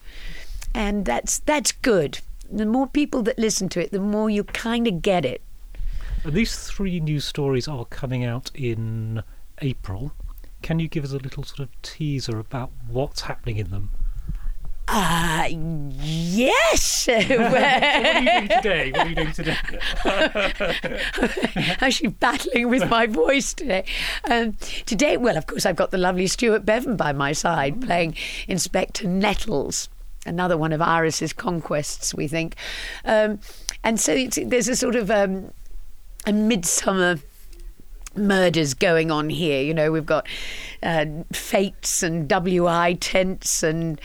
[0.73, 2.19] and that's that's good
[2.51, 5.41] the more people that listen to it the more you kind of get it
[6.23, 9.23] And these three news stories are coming out in
[9.61, 10.11] April.
[10.61, 13.91] Can you give us a little sort of teaser about what's happening in them?
[14.91, 15.47] Uh
[16.01, 18.91] yes what are you doing today?
[18.91, 19.57] What are you doing today?
[21.81, 23.85] actually battling with my voice today.
[24.29, 28.15] Um, today, well, of course, I've got the lovely Stuart Bevan by my side playing
[28.47, 29.89] Inspector Nettles,
[30.25, 32.55] another one of Iris's conquests, we think.
[33.05, 33.39] Um,
[33.83, 35.51] and so it's, there's a sort of um,
[36.27, 37.19] a midsummer
[38.16, 39.62] murders going on here.
[39.62, 40.28] You know, we've got
[40.84, 43.99] uh, fates and WI tents and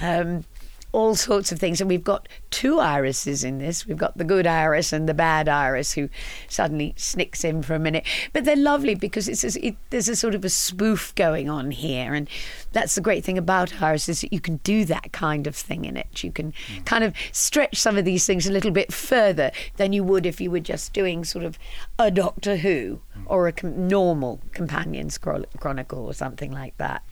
[0.00, 0.44] um,
[0.92, 1.80] all sorts of things.
[1.80, 3.86] And we've got two irises in this.
[3.86, 6.08] We've got the good iris and the bad iris who
[6.48, 8.06] suddenly snicks in for a minute.
[8.32, 11.70] But they're lovely because it's a, it, there's a sort of a spoof going on
[11.70, 12.14] here.
[12.14, 12.28] And
[12.72, 15.84] that's the great thing about iris is that you can do that kind of thing
[15.84, 16.22] in it.
[16.22, 16.84] You can mm.
[16.84, 20.40] kind of stretch some of these things a little bit further than you would if
[20.40, 21.58] you were just doing sort of
[21.98, 23.22] a Doctor Who mm.
[23.26, 27.02] or a com- normal Companions chro- Chronicle or something like that.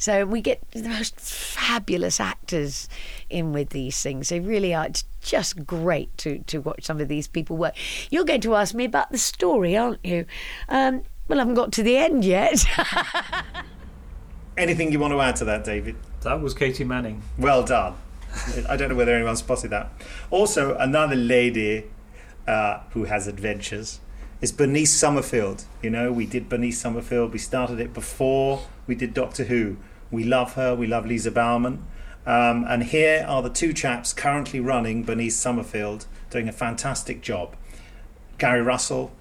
[0.00, 2.88] So we get the most fabulous actors
[3.28, 4.30] in with these things.
[4.30, 4.86] They really are.
[4.86, 7.74] It's just great to, to watch some of these people work.
[8.08, 10.24] You're going to ask me about the story, aren't you?
[10.70, 12.64] Um, well, I haven't got to the end yet.
[14.56, 15.96] Anything you want to add to that, David?
[16.22, 17.22] That was Katy Manning.
[17.36, 17.94] Well done.
[18.70, 19.92] I don't know whether anyone spotted that.
[20.30, 21.90] Also, another lady
[22.48, 24.00] uh, who has adventures
[24.40, 25.66] is Bernice Summerfield.
[25.82, 27.34] You know, we did Bernice Summerfield.
[27.34, 29.76] We started it before we did Doctor Who.
[30.10, 30.74] We love her.
[30.74, 31.86] We love Lisa Bowerman.
[32.26, 37.56] Um, and here are the two chaps currently running Bernice Summerfield, doing a fantastic job.
[38.38, 39.12] Gary Russell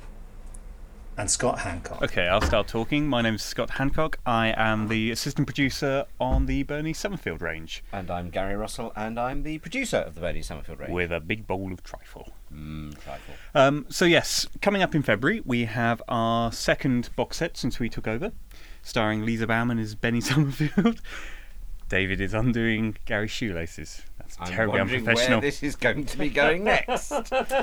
[1.19, 2.01] and Scott Hancock.
[2.01, 3.05] Okay, I'll start talking.
[3.05, 4.19] My name is Scott Hancock.
[4.25, 7.83] I am the assistant producer on the Bernie Summerfield range.
[7.91, 10.93] And I'm Gary Russell, and I'm the producer of the Bernie Summerfield range.
[10.93, 12.33] With a big bowl of trifle.
[12.53, 13.33] Mmm, trifle.
[13.53, 17.89] Um, so, yes, coming up in February, we have our second box set since we
[17.89, 18.31] took over,
[18.81, 21.01] starring Lisa Bowerman as Benny Summerfield.
[21.89, 24.03] David is undoing Gary's shoelaces.
[24.19, 25.39] That's I'm terribly wondering unprofessional.
[25.39, 27.11] where this is going to be going next.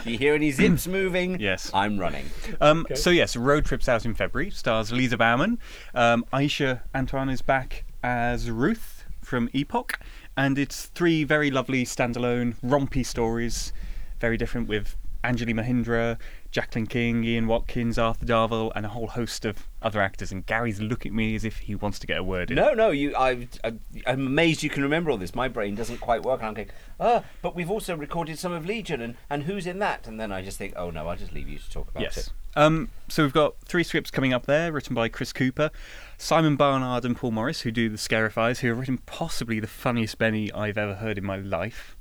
[0.04, 1.38] you hear any zips moving?
[1.38, 1.70] Yes.
[1.72, 2.26] I'm running.
[2.60, 5.60] Um, So yes, road trips out in February stars Lisa Bowerman.
[5.94, 10.00] Um, Aisha Antoine is back as Ruth from Epoch,
[10.36, 13.72] and it's three very lovely standalone rompy stories,
[14.20, 16.18] very different with Anjli Mohindra,
[16.56, 20.32] Jacqueline King, Ian Watkins, Arthur Darvill, and a whole host of other actors.
[20.32, 22.56] And Gary's looking at me as if he wants to get a word in.
[22.56, 23.14] No, no, you.
[23.14, 23.74] I, I,
[24.06, 25.34] I'm amazed you can remember all this.
[25.34, 28.64] My brain doesn't quite work, and I'm going, ah, but we've also recorded some of
[28.64, 30.06] Legion, and, and who's in that?
[30.08, 32.16] And then I just think, oh no, I'll just leave you to talk about Yes.
[32.16, 32.32] it.
[32.56, 35.70] Um, so we've got three scripts coming up there, written by Chris Cooper,
[36.16, 40.16] Simon Barnard, and Paul Morris, who do the Scarifiers, who have written possibly the funniest
[40.16, 41.95] Benny I've ever heard in my life.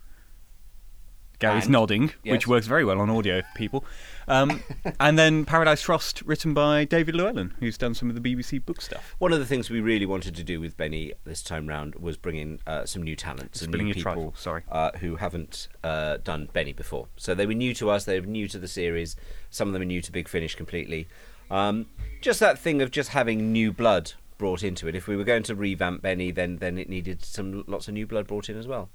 [1.39, 1.73] Gary's And?
[1.73, 2.31] nodding, Yes.
[2.31, 3.83] which works very well on audio people.
[4.27, 4.63] Um,
[4.99, 8.81] and then Paradise Frost, written by David Llewellyn, who's done some of the BBC book
[8.81, 9.15] stuff.
[9.19, 12.17] One of the things we really wanted to do with Benny this time round was
[12.17, 14.63] bring in uh, some new talent, some new people trifle, sorry.
[14.71, 17.07] Uh, who haven't uh, done Benny before.
[17.17, 18.05] So they were new to us.
[18.05, 19.15] They were new to the series.
[19.49, 21.07] Some of them are new to Big Finish completely.
[21.51, 21.85] Um,
[22.21, 24.95] just that thing of just having new blood brought into it.
[24.95, 28.07] If we were going to revamp Benny, then then it needed some lots of new
[28.07, 28.89] blood brought in as well.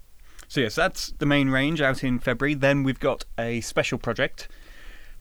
[0.51, 2.55] So yes, that's the main range out in February.
[2.55, 4.49] Then we've got a special project,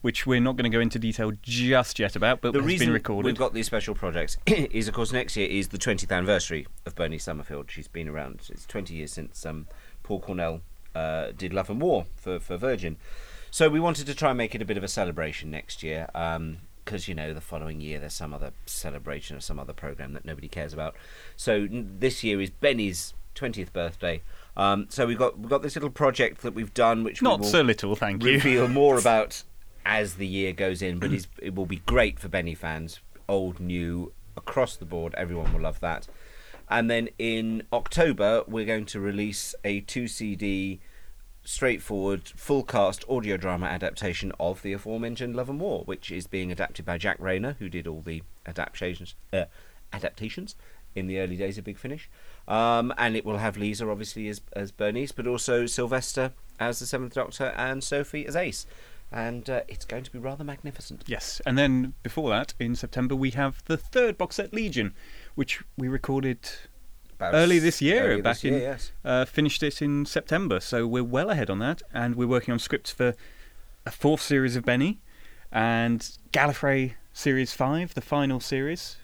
[0.01, 2.91] which we're not going to go into detail just yet about, but the has been
[2.91, 3.27] recorded.
[3.27, 6.95] we've got these special projects is, of course, next year is the 20th anniversary of
[6.95, 7.69] Bernie Summerfield.
[7.69, 8.41] She's been around.
[8.49, 9.67] It's 20 years since um,
[10.01, 10.61] Paul Cornell
[10.95, 12.97] uh, did Love and War for, for Virgin.
[13.51, 16.07] So we wanted to try and make it a bit of a celebration next year.
[16.83, 20.25] because you know the following year there's some other celebration or some other program that
[20.25, 20.95] nobody cares about.
[21.37, 24.21] So n- this year is Benny's 20th birthday.
[24.57, 27.47] Um, so we've got we've got this little project that we've done, which Not we
[27.47, 28.33] so little, thank you.
[28.33, 29.43] Reveal more about
[29.85, 33.59] as the year goes in, but it's, it will be great for Benny fans, old,
[33.59, 35.15] new, across the board.
[35.15, 36.07] Everyone will love that.
[36.69, 40.79] And then in October, we're going to release a two CD,
[41.43, 46.51] straightforward, full cast audio drama adaptation of the aforementioned Love and War, which is being
[46.51, 49.45] adapted by Jac Rayner, who did all the adaptations, uh,
[49.91, 50.55] adaptations
[50.93, 52.09] in the early days of Big Finish.
[52.47, 56.85] Um, and it will have Lisa, obviously, as, as Bernice, but also Sylvester as the
[56.85, 58.65] Seventh Doctor and Sophie as Ace.
[59.11, 61.03] And uh, it's going to be rather magnificent.
[61.07, 64.93] Yes, and then before that, in September, we have the third box set Legion,
[65.35, 66.39] which we recorded
[67.15, 68.03] About early this year.
[68.11, 68.91] early back this year, in, yes.
[69.03, 72.59] uh, finished it in September, so we're well ahead on that, and we're working on
[72.59, 73.15] scripts for
[73.85, 74.99] a fourth series of Benny
[75.51, 78.97] and Gallifrey Series Five, the final series.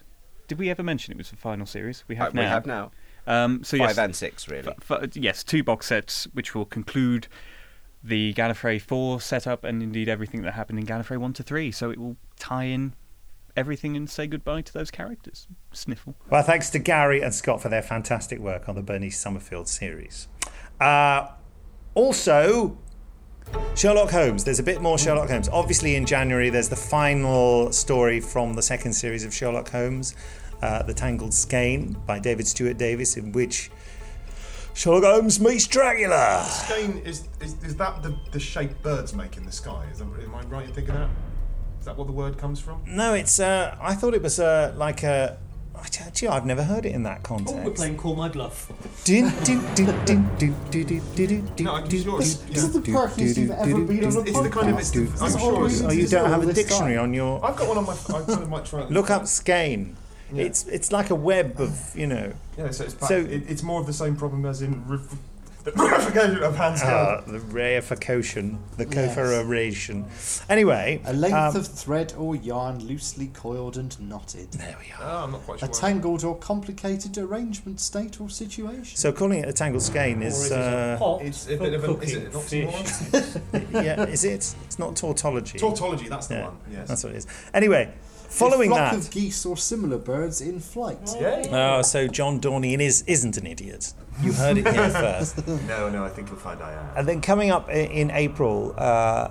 [0.46, 2.04] Did we ever mention it was the final series?
[2.06, 2.92] We have Uh, we have now.
[3.26, 4.68] Um, so Five yes, and six, really.
[4.68, 7.26] f- f- yes, two box sets, which will conclude
[8.04, 11.72] the Gallifrey 4 setup and indeed everything that happened in Gallifrey 1 to 3.
[11.72, 12.94] So it will tie in
[13.56, 15.48] everything and say goodbye to those characters.
[15.72, 16.14] Sniffle.
[16.30, 20.28] Well, thanks to Gary and Scott for their fantastic work on the Bernice Summerfield series.
[20.80, 21.28] Uh,
[21.94, 22.76] also,
[23.74, 24.44] Sherlock Holmes.
[24.44, 25.48] There's a bit more Sherlock Holmes.
[25.48, 30.14] Obviously, in January, there's the final story from the second series of Sherlock Holmes,
[30.62, 33.70] uh, The Tangled Skein by David Stuart Davies, in which
[34.74, 36.44] Sherlock Holmes meets Dracula.
[36.48, 39.86] Skein is is, is that the, the shape birds make in the sky?
[39.90, 41.08] Is that, am I right in thinking that?
[41.80, 42.82] Is that what the word comes from?
[42.86, 43.38] No, it's.
[43.38, 45.38] Uh, I thought it was uh, like a.
[46.14, 47.54] Gee, I've never heard it in that context.
[47.54, 48.70] Oh, we're playing Call My Bluff.
[48.70, 49.20] I'm sure.
[52.18, 54.26] This is the perfect you've ever been on a podcast.
[54.26, 54.76] It's the kind of...
[55.22, 55.68] I'm sure.
[55.86, 57.44] Oh, you don't have a dictionary on your...
[57.44, 57.92] I've got one on my...
[57.92, 59.98] I kind of might try Look up Skein.
[60.34, 62.32] It's it's like a web of you know.
[62.58, 65.14] Yeah, so it's back, So- it, it's more of the same problem as in ref-
[65.64, 67.32] the ramification of Hans Uh, Gell.
[67.32, 69.14] the reification, the Yes.
[69.16, 70.04] cofferation.
[70.48, 74.52] Anyway, A length um, of thread or yarn loosely coiled and knotted.
[74.52, 75.02] There we are.
[75.20, 75.68] Oh, I'm not quite sure.
[75.68, 78.96] A tangled or complicated arrangement, state, or situation.
[78.96, 80.52] so calling it a tangled skein is.
[80.52, 81.98] Uh, It's a bit of a.
[82.00, 83.72] Is it an oxymoron?
[83.84, 84.54] yeah, is it?
[84.66, 85.58] It's not tautology.
[85.58, 86.56] Tautology, that's the Yeah, one.
[86.70, 86.88] Yes.
[86.88, 87.26] That's what it is.
[87.52, 87.92] Anyway,
[88.28, 88.98] following a flock that.
[88.98, 90.98] of geese or similar birds in flight.
[91.52, 93.92] Oh, so John Dornian is isn't an idiot.
[94.22, 95.46] You heard it here first.
[95.68, 96.86] no, no, I think you'll find I am.
[96.96, 99.28] And then coming up i- in April, uh,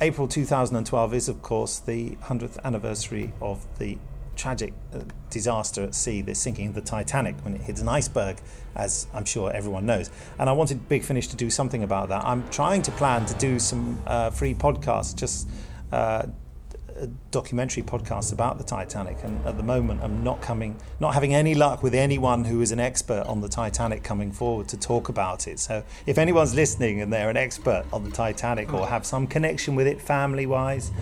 [0.00, 3.98] April 2012 is, of course, the 100th anniversary of the
[4.34, 5.00] tragic uh,
[5.30, 8.38] disaster at sea, the sinking of the Titanic when it hits an iceberg,
[8.74, 10.10] as I'm sure everyone knows.
[10.38, 12.24] And I wanted Big Finish to do something about that.
[12.24, 15.48] I'm trying to plan to do some uh, free podcasts, just
[15.92, 16.24] uh,
[17.02, 19.18] uh, documentary podcast about the Titanic.
[19.24, 22.70] And at the moment, I'm not coming, not having any luck with anyone who is
[22.70, 25.58] an expert on the Titanic coming forward to talk about it.
[25.58, 29.74] So if anyone's listening and they're an expert on the Titanic or have some connection
[29.74, 30.92] with it family-wise,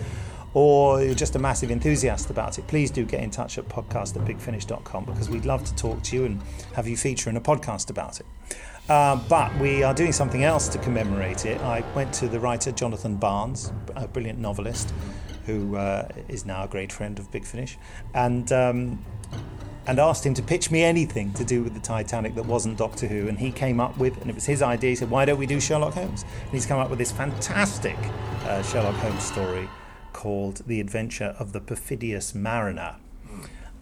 [0.53, 4.15] or you're just a massive enthusiast about it, please do get in touch at podcast
[4.17, 6.41] at bigfinish.com because we'd love to talk to you and
[6.73, 8.25] have you feature in a podcast about it.
[8.89, 11.61] Uh, but we are doing something else to commemorate it.
[11.61, 14.93] I went to the writer Jonathan Barnes, a brilliant novelist,
[15.45, 17.77] who uh, is now a great friend of Big Finish,
[18.13, 19.03] and um,
[19.87, 23.07] and asked him to pitch me anything to do with the Titanic that wasn't Doctor
[23.07, 23.27] Who.
[23.27, 24.91] And he came up with, and it was his idea.
[24.91, 27.97] He said, "Why don't we do Sherlock Holmes?" And he's come up with this fantastic
[28.45, 29.69] uh, Sherlock Holmes story
[30.13, 32.95] called The Adventure of the Perfidious Mariner,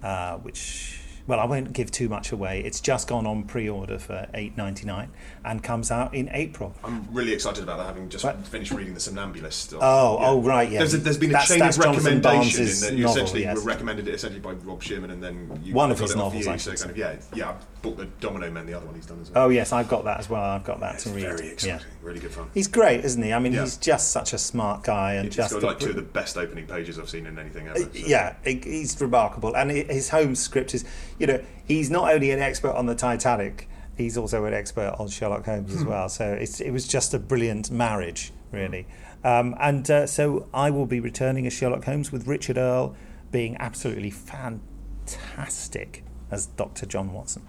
[0.04, 0.99] uh, which.
[1.28, 2.62] Well, I won't give too much away.
[2.62, 5.12] It's just gone on pre-order for eight ninety nine
[5.46, 6.76] and comes out in April.
[6.84, 9.74] I'm really excited about that, having just finished reading The Somnambulist.
[9.74, 10.80] of- Oh, oh, right, yeah.
[10.80, 13.58] There's, a, there's been a chain of recommendation in that you novel, essentially yes.
[13.58, 16.58] were recommended it essentially by Rob Shearman, and then you One of his novels, You,
[16.58, 17.50] so kind of yeah, yeah.
[17.52, 19.46] I bought the Domino Men, the other one he's done as well.
[19.46, 20.42] Oh yes, I've got that as well.
[20.44, 21.22] I've got that to read.
[21.24, 21.96] very exciting, Yeah.
[22.02, 22.50] really good fun.
[22.54, 23.32] He's great, isn't he?
[23.32, 23.62] I mean, Yeah.
[23.62, 26.38] he's just such a smart guy and It's just got like two of the best
[26.38, 27.78] opening pages I've seen in anything ever.
[27.78, 30.84] Uh, so- yeah, he's remarkable, and his home script is,
[31.20, 33.68] you know, he's not only an expert on the Titanic,
[33.98, 35.90] he's also an expert on Sherlock Holmes as Hmm.
[35.90, 36.10] well.
[36.10, 38.88] So it's, it was just a brilliant marriage, really.
[39.24, 42.96] Um, and uh, so I will be returning as Sherlock Holmes with Richard Earl
[43.32, 46.86] being absolutely fantastic as Dr.
[46.86, 47.46] John Watson.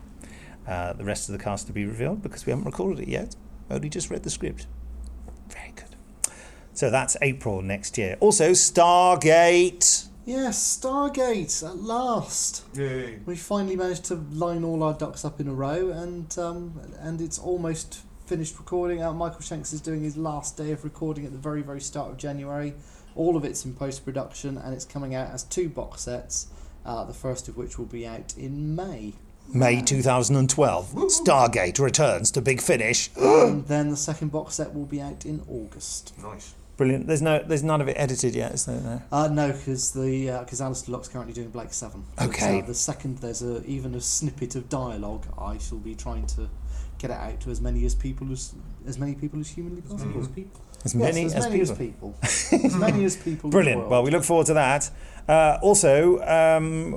[0.66, 3.34] Uh, the rest of the cast to be revealed because we haven't recorded it yet.
[3.70, 4.66] Only just read the script.
[5.48, 5.84] Very good.
[6.74, 8.16] So that's April next year.
[8.20, 10.06] Also, Stargate.
[10.30, 12.64] Yes, Stargate at last.
[12.76, 13.18] Yay.
[13.26, 17.20] We finally managed to line all our ducks up in a row, and um, and
[17.20, 19.02] it's almost finished recording.
[19.02, 22.12] Uh, Michael Shanks is doing his last day of recording at the very very start
[22.12, 22.74] of January.
[23.16, 26.46] All of it's in post production, and it's coming out as two box sets.
[26.86, 29.14] Uh, the first of which will be out in May.
[29.52, 30.92] May 2012.
[30.92, 33.10] Stargate returns to Big Finish.
[33.16, 36.14] and then the second box set will be out in August.
[36.22, 36.54] Nice.
[36.80, 37.06] Brilliant.
[37.08, 38.80] There's no, there's none of it edited yet, is there?
[38.80, 39.02] No.
[39.12, 42.04] Uh, no, because the because Alistair Lock's currently doing Blake Seven.
[42.16, 42.62] But, Okay.
[42.62, 46.48] uh, the second there's a even a snippet of dialogue, I shall be trying to
[46.96, 48.54] get it out to as many as people as
[48.86, 50.26] as many people as humanly possible.
[50.82, 52.12] As Yes, many as, as many as people.
[52.12, 52.18] people.
[52.64, 53.50] as many as people.
[53.50, 53.86] Brilliant.
[53.90, 54.90] Well, we look forward to that.
[55.28, 56.94] Uh, also, um,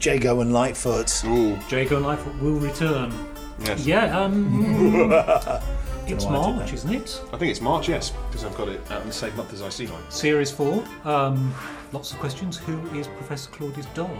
[0.00, 1.70] Jago and Litefoot.
[1.70, 3.12] Jago and Litefoot will return.
[3.60, 3.86] Yes.
[3.86, 5.12] Yeah, um,
[6.06, 7.22] it's Don't know why I did March, isn't it?
[7.32, 9.62] I think it's March, yes, because I've got it out in the same month as
[9.62, 10.02] I see mine.
[10.08, 10.84] Series 4.
[11.04, 11.54] Um,
[11.92, 12.56] lots of questions.
[12.58, 14.10] Who is Professor Claudius Dark?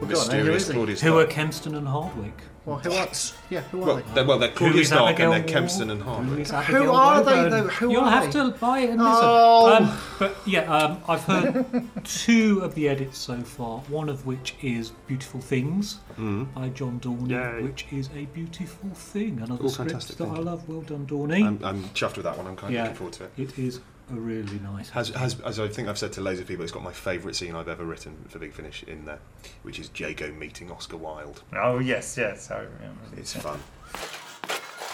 [0.00, 0.74] Well, go on then, who is he?
[0.74, 1.34] Claudius Who are Dark.
[1.34, 2.42] Kempston and Hardwick?
[2.64, 3.08] Well, who are?
[3.50, 4.02] Yeah, who are Well, they?
[4.14, 5.50] they're, well, they're Who Claudius is and Abigail they're Ward?
[5.52, 6.18] Kempston and Hart.
[6.18, 6.46] Who Hardwick.
[6.46, 7.66] is Abigail are they, though?
[7.68, 8.40] Who You'll are have they?
[8.40, 9.20] to buy it and listen.
[9.24, 9.74] Oh.
[9.74, 11.64] Um, but yeah, um, I've heard
[12.04, 13.78] two of the edits so far.
[13.88, 16.54] One of which is "Beautiful Things" Mhm.
[16.54, 17.62] by John Dorney, Yay.
[17.64, 19.38] which is a beautiful thing.
[19.42, 20.44] Another All script fantastic, that thank I you.
[20.44, 20.68] love.
[20.68, 21.44] Well done, Dorney.
[21.44, 22.46] I'm, I'm chuffed with that one.
[22.46, 23.32] I'm kind of Yeah, looking forward to it.
[23.38, 23.80] It is
[24.10, 24.90] a really nice.
[24.90, 27.36] Has, has, as I think I've said to loads of people, it's got my favourite
[27.36, 29.18] scene I've ever written for Big Finish in there,
[29.62, 31.42] which is Jago meeting Oscar Wilde.
[31.54, 32.50] Oh, yes, yes.
[32.50, 33.00] I remember.
[33.16, 33.60] It's fun.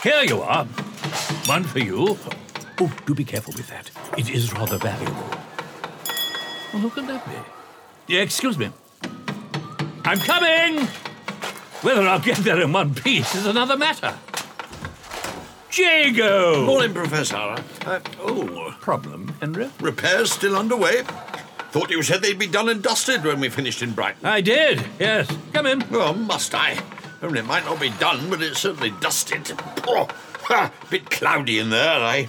[0.02, 0.64] Here you are.
[1.46, 2.18] One for you.
[2.80, 3.90] Oh, do be careful with that.
[4.16, 5.28] It is rather valuable.
[6.74, 8.12] Oh, look at that be.
[8.14, 8.70] Yeah, excuse me.
[10.04, 10.86] I'm coming!
[11.82, 14.14] Whether I'll get there in one piece is another matter.
[15.72, 16.64] Jago!
[16.64, 17.36] Morning, Professor.
[17.36, 18.76] Uh, oh.
[18.80, 19.70] Problem, Henry?
[19.80, 21.02] Repairs still underway.
[21.70, 24.24] Thought you said they'd be done and dusted when we finished in Brighton.
[24.24, 25.30] I did, yes.
[25.52, 25.84] Come in.
[25.90, 26.82] Well, must I?
[27.22, 29.52] Only it might not be done, but it's certainly dusted.
[29.86, 30.08] Oh,
[30.44, 32.00] ha, bit cloudy in there.
[32.00, 32.28] I,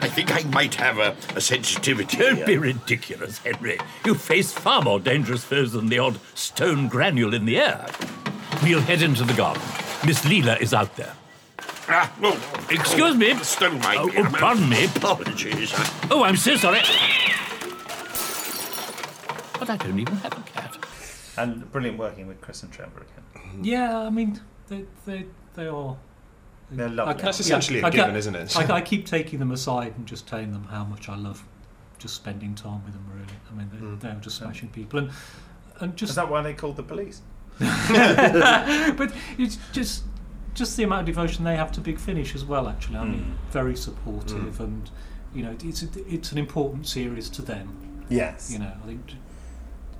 [0.00, 2.16] I think I might have a, a sensitivity.
[2.16, 3.78] Don't be ridiculous, Henry.
[4.04, 7.86] You face far more dangerous foes than the odd stone granule in the air.
[8.62, 9.62] We'll head into the garden.
[10.04, 11.14] Miss Leela is out there.
[11.88, 13.34] Ah, oh, Excuse me.
[13.36, 14.18] Stone might Oh, be.
[14.18, 14.84] oh, pardon me.
[14.86, 15.72] Apologies.
[16.10, 16.80] Oh, I'm so sorry.
[19.58, 20.76] But I don't even have a cat.
[21.38, 23.64] And brilliant working with Chris and Trevor again.
[23.64, 25.96] Yeah, I mean, they they they are.
[26.70, 27.14] They're lovely.
[27.14, 28.56] I- That's yeah, essentially a I given, get- isn't it?
[28.56, 31.42] I, I keep taking them aside and just telling them how much I love
[31.98, 33.04] just spending time with them.
[33.14, 34.00] Really, I mean, they, Mm.
[34.00, 35.10] they're just smashing people, and
[35.80, 37.22] and just Is that why they called the police?
[37.58, 40.02] but it's just
[40.56, 42.68] just the amount of devotion they have to Big Finish as well.
[42.68, 43.52] Actually, I mean, Mm.
[43.52, 44.60] very supportive, Mm.
[44.60, 44.90] and
[45.34, 47.68] you know, it's it's an important series to them.
[48.08, 48.50] Yes.
[48.52, 49.02] You know, I think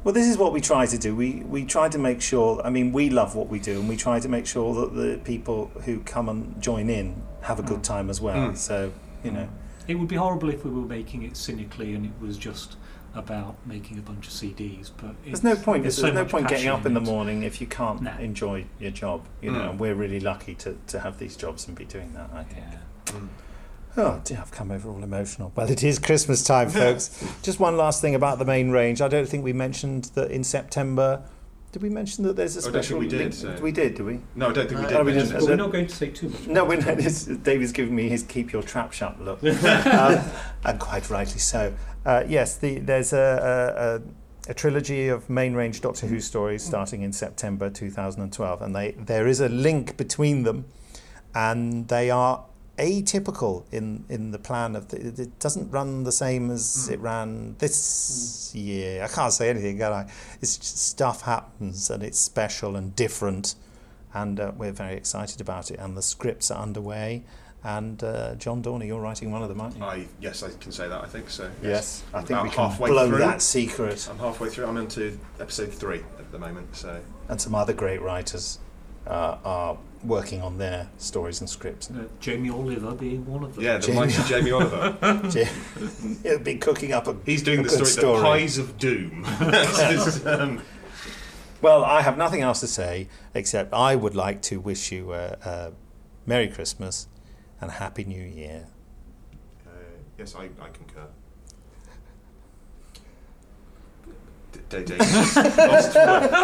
[0.02, 1.14] Well, this is what we try to do.
[1.16, 2.60] We we try to make sure.
[2.64, 5.18] I mean, we love what we do, and we try to make sure that the
[5.24, 8.50] people who come and join in have a good time as well.
[8.50, 8.56] Mm.
[8.56, 8.92] So
[9.24, 9.48] you know,
[9.88, 12.76] It would be horrible if we were making it cynically and it was just
[13.16, 14.90] about making a bunch of CDs.
[14.96, 15.82] But there's no point.
[15.82, 19.24] There's, so no point getting up in the morning if you can't enjoy your job.
[19.40, 19.70] You know, Mm.
[19.70, 22.30] and we're really lucky to, to have these jobs and be doing that.
[22.34, 22.66] I think.
[23.06, 23.28] Mm.
[23.98, 25.50] Oh dear, I've come over all emotional.
[25.56, 27.24] Well, it is Christmas time, folks.
[27.42, 29.00] Just one last thing about the main range.
[29.00, 31.22] I don't think we mentioned that in September.
[31.76, 32.98] Did we mention that there's a don't think special?
[32.98, 34.20] we did, link- so- We did, did we?
[34.34, 35.36] No, I don't think we Uh, did oh, mention didn't.
[35.36, 35.40] it.
[35.40, 36.46] But we're not going to say too much.
[36.46, 36.98] No, we're not.
[36.98, 40.18] It's, David's giving me his "keep your trap shut" look, um,
[40.64, 41.74] and quite rightly so.
[42.06, 44.00] Uh, yes, the, there's a,
[44.48, 48.74] a, a, a trilogy of main range Doctor Who stories starting in September 2012, and
[48.74, 50.64] they there is a link between them,
[51.34, 52.42] and they are
[52.78, 57.56] atypical in in the plan of the, it- doesn't run the same as it ran
[57.58, 59.02] this year.
[59.02, 60.10] I can't say anything, can I?
[60.40, 63.54] It's just stuff happens and it's special and different,
[64.14, 65.78] and uh, we're very excited about it.
[65.78, 67.24] And the scripts are underway.
[67.64, 69.82] And uh, John Dorney, you're writing one of them, aren't you?
[69.82, 71.00] I yes, I can say that.
[71.02, 71.50] I think so.
[71.62, 73.18] Yes, I think we can halfway blow through.
[73.18, 74.06] that secret.
[74.08, 74.66] I'm halfway through.
[74.66, 76.76] I'm into episode three at the moment.
[76.76, 78.60] So and some other great writers
[79.08, 81.90] uh, are working on their stories and scripts.
[81.90, 83.64] Uh, Jamie Oliver being one of them.
[83.64, 84.96] yeah, the mighty Jamie Oliver.
[85.32, 85.44] Ja-
[86.22, 87.16] He'll be cooking up a.
[87.24, 89.24] He's doing a the good story, the Pies of Doom.
[90.26, 90.62] Um,
[91.62, 95.36] Well, I have nothing else to say except I would like to wish you a,
[95.44, 95.72] a
[96.26, 97.08] Merry Christmas
[97.60, 98.66] and a Happy New Year.
[99.66, 99.70] uh,
[100.18, 101.06] yes, I, I concur.
[104.68, 105.34] David, lost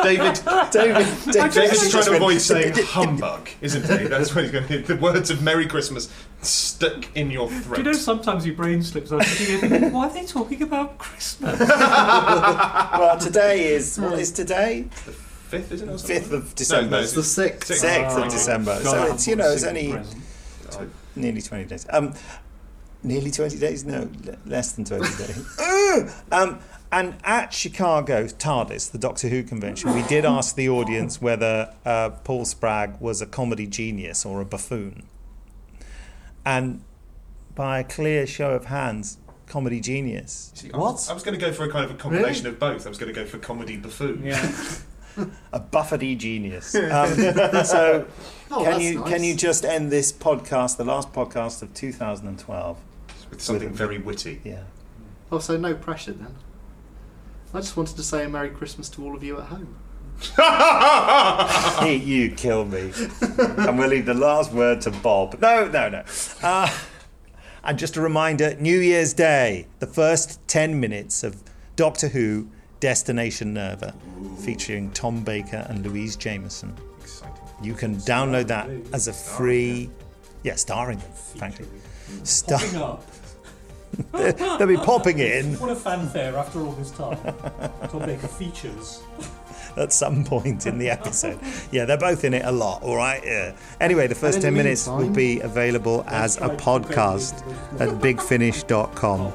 [0.04, 4.06] David, David, David's trying to avoid saying humbug, isn't he?
[4.06, 6.08] That's what he's going to The words of Merry Christmas
[6.40, 7.76] stuck in your throat.
[7.76, 9.10] Do you know sometimes your brain slips?
[9.10, 11.58] I'm thinking, why are they talking about Christmas?
[11.60, 14.86] well, today is what is today?
[14.92, 16.00] Fifth, isn't it?
[16.00, 16.90] Fifth of December.
[16.90, 17.66] No, no, it's the sixth.
[17.66, 18.16] Sixth Sixth.
[18.16, 18.80] of December.
[18.82, 19.94] God, So haven't it's you know it's only
[21.16, 21.86] nearly twenty days.
[21.90, 22.14] Um,
[23.02, 23.84] nearly twenty days?
[23.84, 25.58] No, le- less than twenty days.
[26.32, 26.58] Um,
[26.92, 32.10] and at Chicago TARDIS, the Doctor Who convention, we did ask the audience whether uh,
[32.10, 35.04] Paul Spragg was a comedy genius or a buffoon,
[36.44, 36.82] and
[37.54, 40.52] by a clear show of hands, comedy genius.
[40.54, 42.58] See, I was, I was going to go for a kind of a combination of
[42.58, 42.86] both.
[42.86, 44.22] I was going to go for comedy buffoon.
[44.24, 44.52] Yeah.
[45.52, 46.74] a Buffety genius.
[46.74, 48.06] Um, so,
[48.50, 49.08] Oh, can you nice.
[49.10, 52.78] can you just end this podcast, the last podcast of 2012,
[53.30, 54.40] with something a- very witty?
[54.44, 54.62] Yeah.
[55.30, 56.34] Oh, so no pressure then.
[57.54, 59.76] I just wanted to say a Merry Christmas to all of you at home.
[61.88, 62.92] you kill me.
[63.38, 65.38] and we'll leave the last word to Bob.
[65.40, 66.04] No, no, no.
[66.42, 66.70] Uh,
[67.64, 71.42] and just a reminder New Year's Day, the first 10 minutes of
[71.76, 72.48] Doctor Who
[72.80, 73.94] Destination Nerva,
[74.38, 76.74] featuring Tom Baker and Louise Jameson.
[77.62, 79.90] You can download that as a free.
[80.42, 81.66] Yeah, starring them, frankly.
[82.24, 83.04] Star- up.
[84.12, 87.18] They'll be popping in What a fanfare after all this time.
[87.88, 89.02] Tom Baker features.
[89.76, 91.38] at some point in the episode.
[91.70, 93.22] Yeah, they're both in it a lot, all right?
[93.24, 93.54] Yeah.
[93.80, 97.42] Anyway, the first 10 the minutes will be available as a podcast
[97.80, 99.32] at bigfinish.com.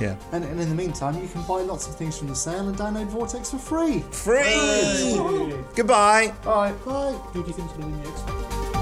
[0.00, 0.16] Yeah.
[0.32, 2.76] And, and in the meantime, you can buy lots of things from the sale and
[2.76, 4.00] download Vortex for free.
[4.10, 5.54] Free!
[5.76, 6.32] Goodbye.
[6.44, 6.72] Bye.
[6.84, 7.12] Bye.
[7.32, 8.73] Who do you think's going to win the X Factor?